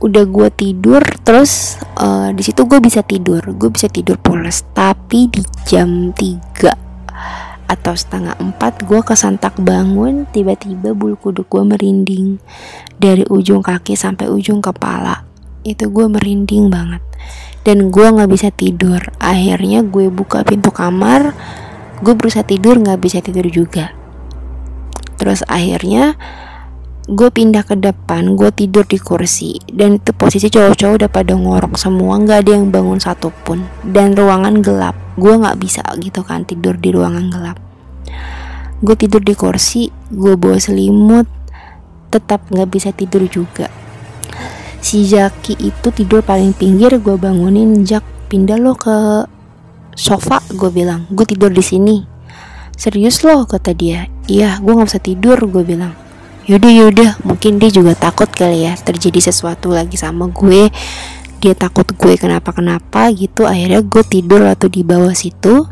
Udah 0.00 0.24
gue 0.24 0.48
tidur 0.48 1.04
terus 1.28 1.76
uh, 2.00 2.32
di 2.32 2.40
situ 2.40 2.64
gue 2.64 2.80
bisa 2.80 3.04
tidur. 3.04 3.44
Gue 3.52 3.68
bisa 3.68 3.92
tidur 3.92 4.16
pulas. 4.16 4.64
Tapi 4.72 5.28
di 5.28 5.44
jam 5.68 6.16
3 6.16 7.68
atau 7.68 7.92
setengah 7.92 8.40
empat 8.40 8.88
gue 8.88 9.04
kesantak 9.04 9.52
bangun 9.60 10.24
tiba-tiba 10.32 10.96
bulu 10.96 11.20
kuduk 11.20 11.52
gue 11.52 11.68
merinding. 11.68 12.40
Dari 12.96 13.28
ujung 13.28 13.60
kaki 13.60 13.92
sampai 13.92 14.32
ujung 14.32 14.64
kepala 14.64 15.28
itu 15.68 15.92
gue 15.92 16.06
merinding 16.08 16.72
banget 16.72 17.04
dan 17.62 17.90
gue 17.94 18.06
nggak 18.06 18.30
bisa 18.30 18.48
tidur. 18.50 19.00
Akhirnya 19.22 19.86
gue 19.86 20.10
buka 20.10 20.42
pintu 20.42 20.74
kamar 20.74 21.34
gue 22.02 22.14
berusaha 22.18 22.42
tidur 22.42 22.82
nggak 22.82 22.98
bisa 22.98 23.22
tidur 23.22 23.46
juga. 23.46 23.94
Terus 25.18 25.46
akhirnya 25.46 26.18
gue 27.06 27.30
pindah 27.30 27.62
ke 27.62 27.78
depan 27.78 28.34
gue 28.34 28.50
tidur 28.50 28.82
di 28.82 28.98
kursi. 28.98 29.62
Dan 29.70 30.02
itu 30.02 30.10
posisi 30.10 30.50
cowok-cowok 30.50 30.94
udah 31.02 31.10
pada 31.10 31.34
ngorok 31.38 31.78
semua 31.78 32.18
nggak 32.18 32.38
ada 32.46 32.50
yang 32.58 32.74
bangun 32.74 32.98
satupun. 32.98 33.62
Dan 33.86 34.18
ruangan 34.18 34.58
gelap 34.60 34.98
gue 35.14 35.30
nggak 35.30 35.58
bisa 35.62 35.86
gitu 36.02 36.26
kan 36.26 36.42
tidur 36.42 36.74
di 36.74 36.90
ruangan 36.90 37.30
gelap. 37.30 37.58
Gue 38.82 38.98
tidur 38.98 39.22
di 39.22 39.38
kursi 39.38 39.94
gue 40.10 40.34
bawa 40.34 40.58
selimut 40.58 41.30
tetap 42.10 42.44
nggak 42.50 42.68
bisa 42.68 42.90
tidur 42.92 43.24
juga 43.24 43.70
si 44.82 45.06
Jaki 45.06 45.54
itu 45.62 45.88
tidur 45.94 46.26
paling 46.26 46.50
pinggir 46.52 46.98
gue 46.98 47.14
bangunin 47.14 47.86
Jak 47.86 48.02
pindah 48.26 48.58
lo 48.58 48.74
ke 48.74 49.24
sofa 49.94 50.42
gue 50.50 50.68
bilang. 50.74 51.06
Gue 51.14 51.24
tidur 51.24 51.54
di 51.54 51.62
sini. 51.62 52.02
Serius 52.74 53.22
loh 53.22 53.46
kata 53.46 53.72
dia. 53.72 54.10
Iya 54.26 54.58
gue 54.58 54.72
nggak 54.74 54.90
bisa 54.90 55.00
tidur 55.00 55.38
gue 55.38 55.62
bilang. 55.62 55.94
Yaudah 56.50 56.72
yaudah. 56.74 57.10
Mungkin 57.22 57.62
dia 57.62 57.70
juga 57.70 57.94
takut 57.94 58.28
kali 58.28 58.66
ya 58.66 58.74
terjadi 58.74 59.30
sesuatu 59.30 59.70
lagi 59.70 59.94
sama 59.94 60.26
gue. 60.28 60.68
Dia 61.38 61.54
takut 61.54 61.86
gue 61.86 62.14
kenapa 62.18 62.50
kenapa 62.50 63.14
gitu. 63.14 63.46
Akhirnya 63.46 63.80
gue 63.86 64.02
tidur 64.02 64.42
atau 64.50 64.66
di 64.66 64.82
bawah 64.82 65.14
situ. 65.14 65.62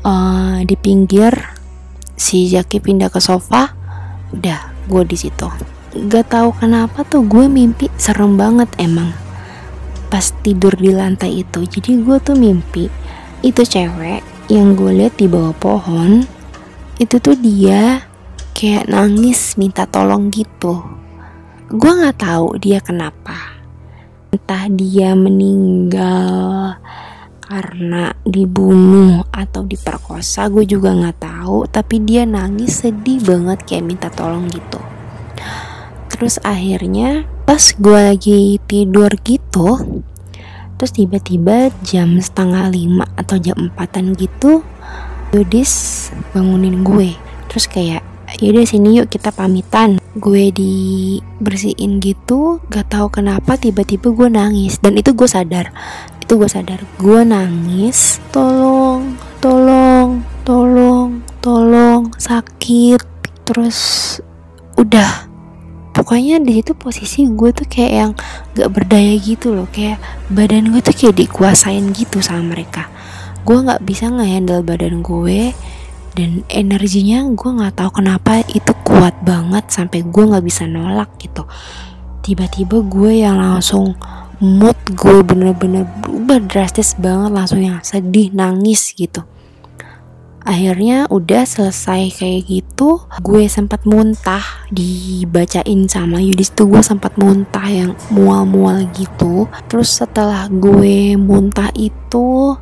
Uh, 0.00 0.64
di 0.64 0.74
pinggir. 0.80 1.36
Si 2.16 2.48
Jaki 2.48 2.80
pindah 2.80 3.12
ke 3.12 3.20
sofa. 3.20 3.76
Udah 4.32 4.72
gue 4.88 5.02
di 5.04 5.18
situ 5.20 5.75
gak 6.04 6.28
tahu 6.28 6.52
kenapa 6.52 7.02
tuh 7.08 7.24
gue 7.24 7.48
mimpi 7.48 7.88
serem 7.96 8.36
banget 8.36 8.68
emang. 8.76 9.16
Pas 10.12 10.32
tidur 10.44 10.76
di 10.76 10.92
lantai 10.92 11.40
itu 11.40 11.64
jadi 11.64 11.96
gue 12.04 12.16
tuh 12.20 12.36
mimpi 12.36 12.92
itu 13.40 13.62
cewek 13.64 14.20
yang 14.52 14.76
gue 14.76 14.92
lihat 14.92 15.16
di 15.16 15.26
bawah 15.26 15.56
pohon 15.56 16.22
itu 17.00 17.16
tuh 17.18 17.36
dia 17.36 18.04
kayak 18.52 18.92
nangis 18.92 19.56
minta 19.56 19.88
tolong 19.88 20.28
gitu. 20.28 20.84
Gue 21.72 21.92
nggak 21.92 22.20
tahu 22.20 22.60
dia 22.60 22.78
kenapa. 22.84 23.56
Entah 24.30 24.68
dia 24.68 25.16
meninggal 25.16 26.76
karena 27.46 28.10
dibunuh 28.26 29.22
atau 29.30 29.62
diperkosa 29.62 30.50
gue 30.50 30.66
juga 30.66 30.90
nggak 30.90 31.18
tahu 31.22 31.70
tapi 31.70 32.02
dia 32.02 32.26
nangis 32.26 32.82
sedih 32.82 33.22
banget 33.22 33.62
kayak 33.62 33.86
minta 33.86 34.10
tolong 34.10 34.50
gitu 34.50 34.82
terus 36.16 36.40
akhirnya 36.42 37.28
pas 37.44 37.60
gue 37.76 38.00
lagi 38.00 38.40
tidur 38.64 39.12
gitu 39.20 40.02
terus 40.80 40.92
tiba-tiba 40.96 41.68
jam 41.84 42.16
setengah 42.16 42.72
lima 42.72 43.04
atau 43.20 43.36
jam 43.36 43.56
empatan 43.68 44.16
gitu 44.16 44.64
Yudis 45.34 46.08
bangunin 46.30 46.86
gue. 46.86 47.12
Terus 47.50 47.66
kayak 47.66 48.00
yaudah 48.38 48.64
sini 48.64 49.02
yuk 49.02 49.10
kita 49.10 49.34
pamitan. 49.34 49.98
Gue 50.16 50.48
dibersihin 50.48 52.00
gitu 52.00 52.62
gak 52.72 52.88
tahu 52.94 53.10
kenapa 53.10 53.58
tiba-tiba 53.58 54.14
gue 54.14 54.28
nangis. 54.30 54.78
Dan 54.78 54.96
itu 54.96 55.12
gue 55.12 55.28
sadar 55.28 55.74
itu 56.22 56.32
gue 56.38 56.50
sadar. 56.50 56.80
Gue 56.96 57.26
nangis 57.26 58.22
tolong 58.30 59.18
tolong 59.42 60.22
tolong 60.46 61.20
tolong 61.42 62.08
sakit. 62.16 63.02
Terus 63.46 63.78
udah 64.80 65.26
pokoknya 65.96 66.44
di 66.44 66.60
situ 66.60 66.76
posisi 66.76 67.24
gue 67.24 67.56
tuh 67.56 67.64
kayak 67.64 67.92
yang 67.96 68.12
gak 68.52 68.68
berdaya 68.68 69.16
gitu 69.16 69.56
loh. 69.56 69.64
Kayak 69.72 69.96
badan 70.28 70.68
gue 70.68 70.84
tuh 70.84 70.92
kayak 70.92 71.16
dikuasain 71.16 71.84
gitu 71.96 72.20
sama 72.20 72.52
mereka. 72.52 72.92
Gue 73.48 73.64
nggak 73.64 73.80
bisa 73.88 74.12
ngehandle 74.12 74.60
badan 74.60 75.00
gue 75.00 75.56
dan 76.12 76.44
energinya 76.52 77.24
gue 77.32 77.50
nggak 77.56 77.80
tahu 77.80 78.02
kenapa 78.04 78.44
itu 78.52 78.72
kuat 78.84 79.16
banget 79.24 79.72
sampai 79.72 80.04
gue 80.04 80.24
nggak 80.28 80.44
bisa 80.44 80.68
nolak 80.68 81.16
gitu. 81.16 81.48
Tiba-tiba 82.20 82.84
gue 82.84 83.24
yang 83.24 83.40
langsung 83.40 83.96
mood 84.42 84.76
gue 84.92 85.24
bener-bener 85.24 85.88
berubah 86.04 86.44
drastis 86.44 86.92
banget 87.00 87.32
langsung 87.32 87.64
yang 87.64 87.80
sedih 87.80 88.28
nangis 88.36 88.92
gitu 88.92 89.24
akhirnya 90.46 91.10
udah 91.10 91.42
selesai 91.42 92.14
kayak 92.22 92.46
gitu 92.46 93.02
gue 93.18 93.50
sempat 93.50 93.82
muntah 93.82 94.62
dibacain 94.70 95.90
sama 95.90 96.22
Yudis 96.22 96.54
tuh 96.54 96.70
gue 96.70 96.82
sempat 96.86 97.18
muntah 97.18 97.66
yang 97.66 97.98
mual-mual 98.14 98.86
gitu. 98.94 99.50
Terus 99.66 99.98
setelah 99.98 100.46
gue 100.46 101.18
muntah 101.18 101.74
itu 101.74 102.54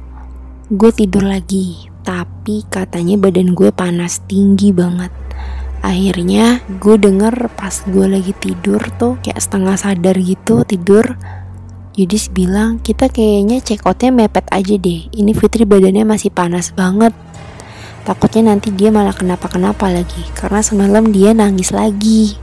gue 0.72 0.90
tidur 0.96 1.28
lagi. 1.28 1.92
Tapi 2.00 2.64
katanya 2.72 3.20
badan 3.20 3.52
gue 3.52 3.68
panas 3.68 4.24
tinggi 4.24 4.72
banget. 4.72 5.12
Akhirnya 5.84 6.64
gue 6.80 6.96
denger 6.96 7.52
pas 7.52 7.84
gue 7.84 8.06
lagi 8.08 8.32
tidur 8.32 8.80
tuh 8.96 9.20
kayak 9.20 9.44
setengah 9.44 9.76
sadar 9.76 10.16
gitu 10.16 10.64
tidur 10.64 11.20
Yudis 11.94 12.32
bilang 12.32 12.82
kita 12.82 13.06
kayaknya 13.12 13.60
check 13.60 13.84
outnya 13.84 14.10
mepet 14.10 14.48
aja 14.48 14.74
deh. 14.80 15.06
Ini 15.12 15.30
Fitri 15.36 15.68
badannya 15.68 16.08
masih 16.08 16.32
panas 16.32 16.72
banget 16.72 17.12
takutnya 18.04 18.52
nanti 18.52 18.68
dia 18.70 18.92
malah 18.92 19.16
kenapa-kenapa 19.16 19.88
lagi. 19.88 20.22
Karena 20.36 20.60
semalam 20.60 21.08
dia 21.10 21.32
nangis 21.32 21.72
lagi. 21.72 22.36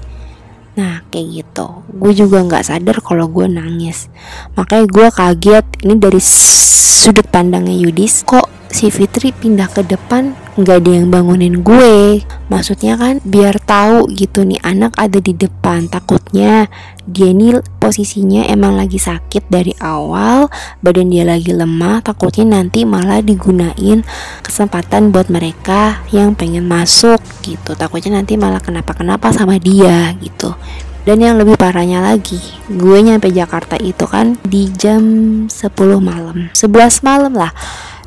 Nah 0.76 1.06
kayak 1.14 1.28
gitu. 1.32 1.86
Gue 1.94 2.12
juga 2.18 2.42
gak 2.44 2.68
sadar 2.68 2.98
kalau 3.00 3.30
gue 3.30 3.46
nangis. 3.46 4.10
Makanya 4.58 4.86
gue 4.90 5.08
kaget. 5.14 5.66
Ini 5.86 5.94
dari 5.96 6.22
sudut 6.22 7.26
pandangnya 7.30 7.78
Yudis. 7.78 8.26
Kok 8.26 8.61
si 8.72 8.88
Fitri 8.88 9.36
pindah 9.36 9.68
ke 9.68 9.84
depan 9.84 10.32
nggak 10.56 10.78
ada 10.84 10.92
yang 10.92 11.08
bangunin 11.12 11.64
gue. 11.64 12.24
Maksudnya 12.52 13.00
kan 13.00 13.24
biar 13.24 13.60
tahu 13.64 14.12
gitu 14.12 14.44
nih 14.44 14.60
anak 14.64 14.96
ada 15.00 15.20
di 15.20 15.36
depan. 15.36 15.88
Takutnya 15.92 16.68
dia 17.04 17.28
ini 17.32 17.56
posisinya 17.80 18.48
emang 18.48 18.80
lagi 18.80 19.00
sakit 19.00 19.52
dari 19.52 19.76
awal 19.84 20.48
badan 20.80 21.12
dia 21.12 21.28
lagi 21.28 21.52
lemah 21.52 22.00
takutnya 22.06 22.62
nanti 22.62 22.88
malah 22.88 23.20
digunain 23.20 24.06
kesempatan 24.46 25.12
buat 25.12 25.28
mereka 25.28 26.04
yang 26.16 26.36
pengen 26.36 26.68
masuk 26.68 27.20
gitu. 27.44 27.76
Takutnya 27.76 28.24
nanti 28.24 28.40
malah 28.40 28.64
kenapa-kenapa 28.64 29.36
sama 29.36 29.60
dia 29.60 30.16
gitu. 30.20 30.56
Dan 31.02 31.18
yang 31.18 31.42
lebih 31.42 31.58
parahnya 31.58 31.98
lagi, 31.98 32.38
gue 32.70 32.98
nyampe 33.02 33.34
Jakarta 33.34 33.74
itu 33.82 34.06
kan 34.06 34.38
di 34.46 34.70
jam 34.70 35.02
10 35.50 35.74
malam. 35.98 36.54
11 36.54 37.02
malam 37.02 37.34
lah 37.34 37.50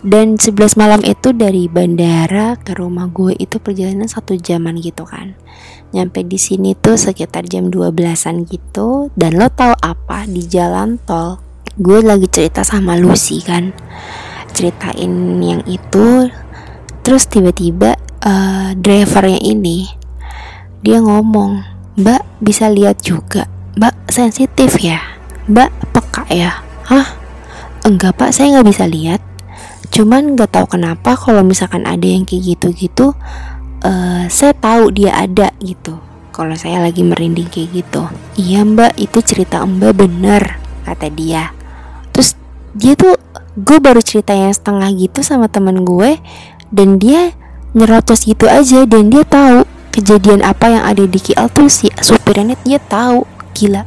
dan 0.04 0.36
11 0.36 0.76
malam 0.76 1.00
itu 1.00 1.32
dari 1.32 1.64
bandara 1.64 2.60
ke 2.60 2.76
rumah 2.76 3.08
gue 3.08 3.32
itu 3.40 3.56
perjalanan 3.56 4.04
satu 4.04 4.36
jaman 4.36 4.76
gitu 4.76 5.08
kan. 5.08 5.32
Nyampe 5.96 6.20
di 6.28 6.36
sini 6.36 6.76
tuh 6.76 7.00
sekitar 7.00 7.48
jam 7.48 7.72
12an 7.72 8.44
gitu. 8.44 9.08
Dan 9.16 9.40
lo 9.40 9.48
tau 9.48 9.72
apa 9.80 10.28
di 10.28 10.44
jalan 10.44 11.00
tol? 11.08 11.40
Gue 11.80 12.04
lagi 12.04 12.28
cerita 12.28 12.60
sama 12.60 13.00
Lucy 13.00 13.40
kan. 13.40 13.72
Ceritain 14.52 15.40
yang 15.40 15.64
itu. 15.64 16.28
Terus 17.00 17.24
tiba-tiba 17.24 17.96
uh, 18.20 18.76
drivernya 18.76 19.40
ini 19.40 19.88
dia 20.84 21.00
ngomong 21.00 21.64
mbak 21.96 22.44
bisa 22.44 22.68
lihat 22.68 23.00
juga? 23.00 23.48
Mbak 23.80 24.12
sensitif 24.12 24.76
ya? 24.84 25.00
Mbak 25.48 25.96
peka 25.96 26.28
ya? 26.28 26.60
Hah? 26.92 27.08
Enggak 27.88 28.20
pak 28.20 28.36
saya 28.36 28.60
nggak 28.60 28.68
bisa 28.68 28.84
lihat 28.84 29.24
cuman 29.94 30.34
nggak 30.34 30.50
tahu 30.58 30.74
kenapa 30.74 31.14
kalau 31.14 31.46
misalkan 31.46 31.86
ada 31.86 32.02
yang 32.02 32.26
kayak 32.26 32.58
gitu-gitu 32.58 33.14
uh, 33.84 34.24
saya 34.26 34.56
tahu 34.56 34.90
dia 34.90 35.14
ada 35.14 35.52
gitu. 35.62 36.00
Kalau 36.34 36.58
saya 36.58 36.82
lagi 36.82 37.06
merinding 37.06 37.46
kayak 37.46 37.70
gitu. 37.70 38.02
Iya 38.34 38.66
mbak 38.66 38.98
itu 38.98 39.22
cerita 39.22 39.62
mbak 39.62 39.94
bener 39.94 40.58
kata 40.82 41.06
dia. 41.14 41.54
Terus 42.10 42.34
dia 42.74 42.98
tuh 42.98 43.14
gue 43.54 43.78
baru 43.78 44.02
cerita 44.02 44.34
yang 44.34 44.50
setengah 44.50 44.90
gitu 44.98 45.22
sama 45.22 45.46
temen 45.46 45.86
gue 45.86 46.18
dan 46.74 46.98
dia 46.98 47.30
nyerocos 47.70 48.26
gitu 48.26 48.50
aja 48.50 48.82
dan 48.90 49.14
dia 49.14 49.22
tahu 49.22 49.62
kejadian 49.94 50.42
apa 50.42 50.74
yang 50.74 50.82
ada 50.82 51.06
di 51.06 51.22
KL 51.22 51.46
tuh 51.54 51.70
si 51.70 51.86
supirnya 52.02 52.58
dia 52.66 52.82
tahu. 52.82 53.22
Gila. 53.54 53.86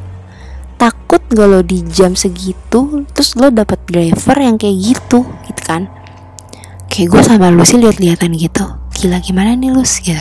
Takut 0.79 1.19
gak 1.27 1.47
lo 1.51 1.59
di 1.65 1.83
jam 1.83 2.15
segitu 2.15 3.03
terus 3.11 3.35
lo 3.35 3.51
dapet 3.51 3.81
driver 3.89 4.37
yang 4.39 4.55
kayak 4.55 4.77
gitu 4.77 5.25
gitu 5.49 5.61
kan 5.65 5.96
kayak 6.97 7.13
gue 7.13 7.21
sama 7.21 7.53
Lucy 7.53 7.77
lihat-lihatan 7.77 8.33
gitu. 8.33 8.65
Gila 8.97 9.21
gimana 9.21 9.53
nih 9.53 9.69
Lus? 9.69 10.01
Gitu. 10.01 10.17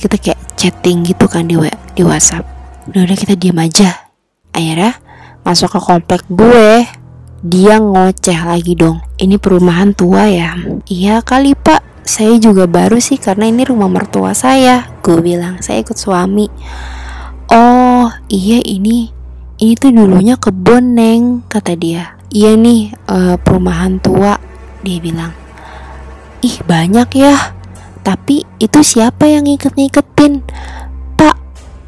Kita 0.00 0.16
kayak 0.16 0.40
chatting 0.56 1.04
gitu 1.04 1.28
kan 1.28 1.44
di 1.44 1.60
di 1.92 2.00
WhatsApp. 2.00 2.48
Udah 2.88 3.04
udah 3.04 3.12
kita 3.12 3.36
diam 3.36 3.60
aja. 3.60 4.08
Akhirnya 4.56 4.96
masuk 5.44 5.76
ke 5.76 5.80
komplek 5.84 6.24
gue. 6.32 6.88
Dia 7.44 7.76
ngoceh 7.76 8.40
lagi 8.40 8.72
dong. 8.72 9.04
Ini 9.20 9.36
perumahan 9.36 9.92
tua 9.92 10.32
ya? 10.32 10.56
Iya 10.88 11.20
kali 11.20 11.52
pak. 11.52 11.84
Saya 12.08 12.40
juga 12.40 12.64
baru 12.64 12.96
sih 12.96 13.20
karena 13.20 13.52
ini 13.52 13.68
rumah 13.68 13.92
mertua 13.92 14.32
saya. 14.32 14.88
Gue 15.04 15.20
bilang 15.20 15.60
saya 15.60 15.84
ikut 15.84 16.00
suami. 16.00 16.48
Oh 17.52 18.08
iya 18.32 18.64
ini 18.64 19.12
ini 19.60 19.72
tuh 19.76 19.92
dulunya 19.92 20.40
kebun 20.40 20.96
neng 20.96 21.44
kata 21.52 21.76
dia. 21.76 22.16
Iya 22.32 22.56
nih 22.56 22.96
uh, 23.12 23.36
perumahan 23.36 24.00
tua 24.00 24.40
dia 24.80 24.96
bilang 24.96 25.41
ih 26.42 26.58
banyak 26.66 27.08
ya. 27.14 27.54
Tapi 28.02 28.42
itu 28.58 28.80
siapa 28.82 29.30
yang 29.30 29.46
ngikut-ngiketin 29.46 30.42
pak 31.14 31.38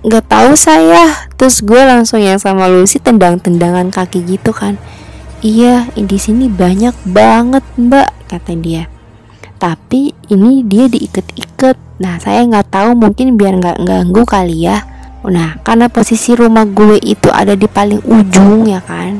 nggak 0.07 0.25
tahu 0.31 0.55
saya. 0.55 1.27
Terus 1.35 1.61
gue 1.61 1.83
langsung 1.83 2.23
yang 2.23 2.39
sama 2.39 2.71
Lucy 2.71 3.03
tendang-tendangan 3.03 3.91
kaki 3.91 4.23
gitu 4.23 4.55
kan. 4.55 4.79
Iya 5.43 5.91
di 5.99 6.17
sini 6.17 6.47
banyak 6.47 6.95
banget 7.03 7.67
mbak 7.75 8.09
kata 8.31 8.55
dia. 8.55 8.87
Tapi 9.59 10.15
ini 10.31 10.63
dia 10.63 10.87
diikat-ikat. 10.87 11.99
Nah 11.99 12.23
saya 12.23 12.47
nggak 12.47 12.71
tahu 12.71 12.95
mungkin 12.95 13.35
biar 13.35 13.59
nggak 13.59 13.83
ganggu 13.83 14.23
kali 14.23 14.71
ya. 14.71 14.87
Nah 15.27 15.59
karena 15.67 15.91
posisi 15.91 16.39
rumah 16.39 16.63
gue 16.63 17.03
itu 17.03 17.27
ada 17.35 17.59
di 17.59 17.67
paling 17.67 18.07
ujung 18.07 18.71
ya 18.71 18.79
kan. 18.87 19.19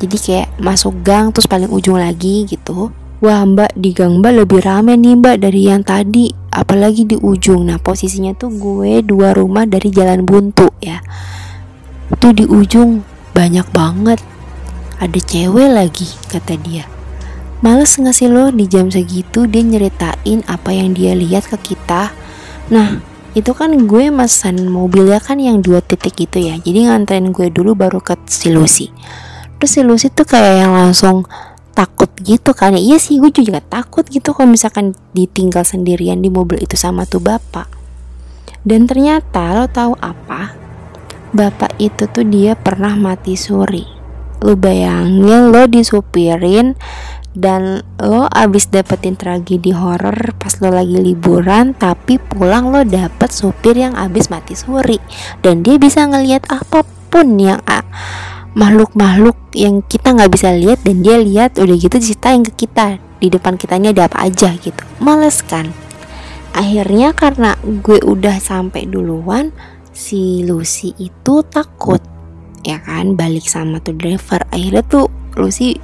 Jadi 0.00 0.16
kayak 0.16 0.48
masuk 0.58 0.96
gang 1.04 1.28
terus 1.30 1.44
paling 1.44 1.68
ujung 1.68 2.00
lagi 2.00 2.48
gitu 2.48 3.01
Wah 3.22 3.46
mbak 3.46 3.78
di 3.78 3.94
gang 3.94 4.18
mbak 4.18 4.42
lebih 4.42 4.66
rame 4.66 4.98
nih 4.98 5.14
mbak 5.14 5.46
dari 5.46 5.70
yang 5.70 5.86
tadi 5.86 6.34
Apalagi 6.50 7.06
di 7.06 7.14
ujung 7.14 7.70
Nah 7.70 7.78
posisinya 7.78 8.34
tuh 8.34 8.50
gue 8.50 8.98
dua 9.06 9.30
rumah 9.30 9.62
dari 9.62 9.94
jalan 9.94 10.26
buntu 10.26 10.66
ya 10.82 10.98
Itu 12.10 12.34
di 12.34 12.42
ujung 12.42 13.06
banyak 13.30 13.70
banget 13.70 14.18
Ada 14.98 15.18
cewek 15.22 15.70
lagi 15.70 16.10
kata 16.26 16.58
dia 16.58 16.90
Males 17.62 17.94
ngasih 17.94 18.26
lo 18.26 18.50
di 18.50 18.66
jam 18.66 18.90
segitu 18.90 19.46
dia 19.46 19.62
nyeritain 19.62 20.42
apa 20.50 20.74
yang 20.74 20.98
dia 20.98 21.14
lihat 21.14 21.46
ke 21.46 21.54
kita. 21.70 22.10
Nah, 22.74 22.98
itu 23.38 23.54
kan 23.54 23.70
gue 23.86 24.10
mesen 24.10 24.66
mobilnya 24.66 25.22
kan 25.22 25.38
yang 25.38 25.62
dua 25.62 25.78
titik 25.78 26.18
gitu 26.18 26.42
ya. 26.42 26.58
Jadi 26.58 26.90
nganterin 26.90 27.30
gue 27.30 27.54
dulu 27.54 27.78
baru 27.78 28.02
ke 28.02 28.18
si 28.26 28.50
Lucy. 28.50 28.90
Terus 29.62 29.78
si 29.78 29.80
Lucy 29.86 30.10
tuh 30.10 30.26
kayak 30.26 30.66
yang 30.66 30.74
langsung 30.74 31.22
takut 31.72 32.08
gitu 32.20 32.52
kan. 32.52 32.76
Iya 32.76 33.00
sih 33.00 33.18
gue 33.18 33.32
juga 33.32 33.58
takut 33.64 34.04
gitu 34.06 34.36
kalau 34.36 34.52
misalkan 34.52 34.92
ditinggal 35.16 35.64
sendirian 35.64 36.20
di 36.20 36.28
mobil 36.28 36.60
itu 36.60 36.76
sama 36.76 37.08
tuh 37.08 37.20
bapak. 37.20 37.66
Dan 38.62 38.86
ternyata 38.86 39.58
lo 39.58 39.66
tahu 39.66 39.98
apa? 39.98 40.54
Bapak 41.32 41.80
itu 41.82 42.06
tuh 42.06 42.22
dia 42.28 42.54
pernah 42.54 42.94
mati 42.94 43.34
suri. 43.34 43.82
Lu 44.44 44.54
bayangin 44.54 45.50
lo 45.50 45.66
disupirin 45.66 46.78
dan 47.32 47.80
lo 47.96 48.28
abis 48.28 48.68
dapetin 48.68 49.16
tragedi 49.16 49.72
horror 49.72 50.36
pas 50.36 50.52
lo 50.60 50.68
lagi 50.68 51.00
liburan 51.00 51.72
tapi 51.72 52.20
pulang 52.20 52.68
lo 52.68 52.84
dapet 52.84 53.32
supir 53.32 53.80
yang 53.80 53.96
abis 53.96 54.28
mati 54.28 54.52
suri 54.52 55.00
dan 55.40 55.64
dia 55.64 55.80
bisa 55.80 56.04
ngelihat 56.04 56.44
apa 56.52 56.84
pun 57.08 57.40
yang 57.40 57.64
makhluk-makhluk 58.52 59.36
yang 59.56 59.80
kita 59.84 60.12
nggak 60.12 60.32
bisa 60.32 60.52
lihat 60.52 60.80
dan 60.84 61.00
dia 61.00 61.16
lihat 61.20 61.56
udah 61.56 61.76
gitu 61.76 61.96
ceritain 62.00 62.44
ke 62.44 62.66
kita. 62.66 63.00
Di 63.22 63.30
depan 63.30 63.54
kita 63.54 63.78
ini 63.78 63.94
ada 63.94 64.10
apa 64.10 64.26
aja 64.26 64.52
gitu. 64.58 64.82
Males 64.98 65.40
kan? 65.46 65.70
Akhirnya 66.52 67.16
karena 67.16 67.56
gue 67.62 68.02
udah 68.04 68.36
sampai 68.42 68.84
duluan 68.84 69.54
si 69.94 70.44
Lucy 70.44 70.92
itu 71.00 71.40
takut. 71.48 72.02
Ya 72.66 72.82
kan? 72.82 73.16
Balik 73.16 73.46
sama 73.48 73.80
tuh 73.80 73.96
driver. 73.96 74.44
Akhirnya 74.52 74.84
tuh 74.84 75.08
Lucy 75.38 75.80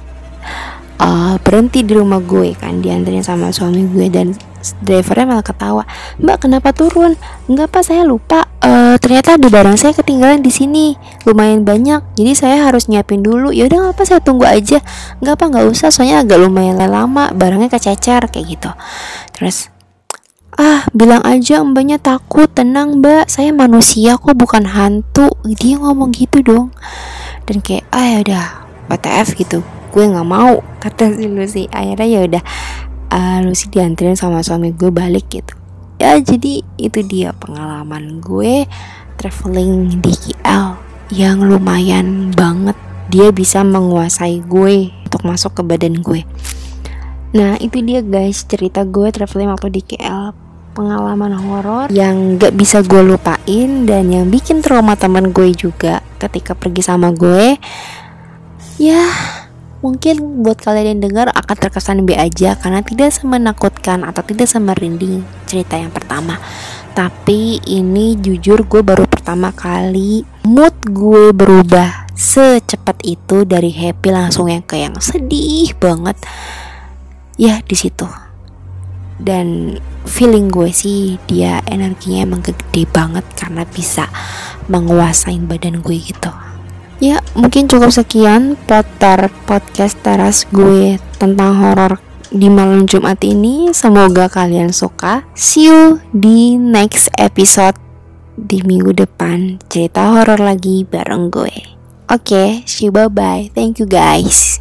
uh, 0.99 1.35
berhenti 1.41 1.81
di 1.81 1.95
rumah 1.95 2.21
gue 2.21 2.53
kan 2.53 2.83
diantarin 2.83 3.23
sama 3.23 3.49
suami 3.49 3.87
gue 3.87 4.07
dan 4.11 4.35
drivernya 4.83 5.25
malah 5.25 5.45
ketawa 5.45 5.83
mbak 6.19 6.43
kenapa 6.43 6.75
turun? 6.75 7.15
Enggak 7.47 7.71
pak 7.71 7.83
saya 7.87 8.03
lupa. 8.03 8.51
Uh, 8.59 8.99
ternyata 8.99 9.39
ada 9.39 9.47
barang 9.47 9.79
saya 9.79 9.95
ketinggalan 9.95 10.43
di 10.43 10.51
sini 10.51 10.99
lumayan 11.23 11.63
banyak 11.63 12.03
jadi 12.19 12.31
saya 12.35 12.57
harus 12.67 12.91
nyiapin 12.91 13.23
dulu. 13.23 13.55
Ya 13.55 13.71
udah 13.71 13.95
apa 13.95 14.03
saya 14.03 14.19
tunggu 14.19 14.43
aja. 14.43 14.83
Enggak 15.23 15.39
pak 15.39 15.47
nggak 15.55 15.65
usah 15.71 15.89
soalnya 15.89 16.21
agak 16.21 16.43
lumayan 16.43 16.75
lama 16.75 17.31
barangnya 17.31 17.71
kececer 17.71 18.27
kayak 18.27 18.45
gitu. 18.59 18.71
Terus 19.31 19.71
ah 20.59 20.83
bilang 20.91 21.23
aja 21.23 21.63
mbaknya 21.63 22.03
takut 22.03 22.51
tenang 22.51 22.99
mbak 22.99 23.31
saya 23.31 23.55
manusia 23.55 24.19
kok 24.19 24.35
bukan 24.35 24.67
hantu. 24.67 25.31
Dia 25.47 25.79
ngomong 25.79 26.11
gitu 26.11 26.43
dong 26.43 26.75
dan 27.47 27.63
kayak 27.63 27.87
ah 27.95 28.05
ya 28.05 28.17
udah 28.21 28.68
WTF 28.89 29.37
gitu. 29.37 29.59
Gue 29.93 30.03
nggak 30.09 30.27
mau 30.27 30.59
kata 30.81 31.15
si 31.15 31.25
Lucy. 31.29 31.63
Akhirnya 31.69 32.07
ya 32.09 32.19
udah 32.25 32.43
uh, 33.13 33.39
Lucy 33.45 33.69
dianterin 33.69 34.17
sama 34.17 34.41
suami 34.41 34.73
gue 34.73 34.89
balik 34.89 35.29
gitu. 35.29 35.53
Ya 36.01 36.17
jadi 36.17 36.63
itu 36.79 36.99
dia 37.05 37.35
pengalaman 37.35 38.23
gue 38.23 38.65
traveling 39.19 40.01
di 40.01 40.13
KL 40.15 40.79
yang 41.13 41.45
lumayan 41.45 42.33
banget. 42.33 42.75
Dia 43.09 43.33
bisa 43.33 43.65
menguasai 43.65 44.41
gue 44.45 44.93
untuk 45.05 45.21
masuk 45.25 45.59
ke 45.59 45.61
badan 45.65 46.01
gue. 46.01 46.25
Nah 47.33 47.57
itu 47.61 47.81
dia 47.85 48.01
guys 48.01 48.45
cerita 48.45 48.85
gue 48.85 49.09
traveling 49.13 49.53
waktu 49.53 49.69
di 49.69 49.81
KL 49.85 50.49
pengalaman 50.73 51.33
horor 51.35 51.91
yang 51.91 52.39
gak 52.39 52.55
bisa 52.55 52.79
gue 52.85 53.03
lupain 53.03 53.69
dan 53.83 54.07
yang 54.07 54.31
bikin 54.31 54.63
trauma 54.63 54.95
teman 54.95 55.35
gue 55.35 55.51
juga 55.51 55.99
ketika 56.21 56.55
pergi 56.55 56.85
sama 56.85 57.11
gue 57.11 57.57
ya 58.79 59.05
Mungkin 59.79 60.43
buat 60.43 60.59
kalian 60.59 60.99
yang 60.99 61.01
dengar 61.07 61.31
akan 61.31 61.55
terkesan 61.55 62.03
B 62.03 62.11
aja 62.11 62.59
karena 62.59 62.83
tidak 62.83 63.15
semenakutkan 63.15 64.03
atau 64.03 64.19
tidak 64.27 64.51
semerinding 64.51 65.23
cerita 65.47 65.79
yang 65.79 65.87
pertama. 65.87 66.35
Tapi 66.91 67.63
ini 67.63 68.19
jujur 68.19 68.67
gue 68.67 68.83
baru 68.83 69.07
pertama 69.07 69.55
kali 69.55 70.27
mood 70.43 70.75
gue 70.83 71.31
berubah 71.31 72.11
secepat 72.11 72.99
itu 73.07 73.47
dari 73.47 73.71
happy 73.71 74.11
langsung 74.11 74.51
yang 74.51 74.67
kayak 74.67 74.91
yang 74.91 74.99
sedih 74.99 75.71
banget. 75.79 76.19
Ya 77.39 77.63
di 77.63 77.79
situ. 77.79 78.03
Dan 79.15 79.79
feeling 80.03 80.51
gue 80.51 80.75
sih 80.75 81.15
dia 81.23 81.63
energinya 81.71 82.27
emang 82.27 82.43
gede 82.43 82.83
banget 82.83 83.23
karena 83.31 83.63
bisa 83.63 84.11
menguasain 84.67 85.47
badan 85.47 85.79
gue 85.79 85.95
gitu. 86.03 86.48
Ya, 86.99 87.23
mungkin 87.31 87.71
cukup 87.71 87.95
sekian 87.95 88.59
potar 88.67 89.31
podcast 89.47 89.95
teras 90.03 90.43
gue 90.51 90.99
tentang 91.15 91.55
horor 91.55 92.03
di 92.31 92.47
malam 92.47 92.87
Jumat 92.87 93.19
ini. 93.23 93.71
Semoga 93.75 94.27
kalian 94.31 94.71
suka. 94.71 95.23
See 95.35 95.67
you 95.67 96.03
di 96.11 96.55
next 96.59 97.11
episode 97.17 97.79
di 98.39 98.63
minggu 98.63 98.95
depan. 98.95 99.59
Cerita 99.67 100.15
horor 100.15 100.39
lagi 100.39 100.87
bareng 100.87 101.27
gue. 101.27 101.55
Oke, 102.09 102.25
okay, 102.25 102.49
see 102.65 102.89
you 102.89 102.93
bye 102.95 103.11
bye. 103.11 103.51
Thank 103.53 103.77
you 103.77 103.85
guys. 103.85 104.57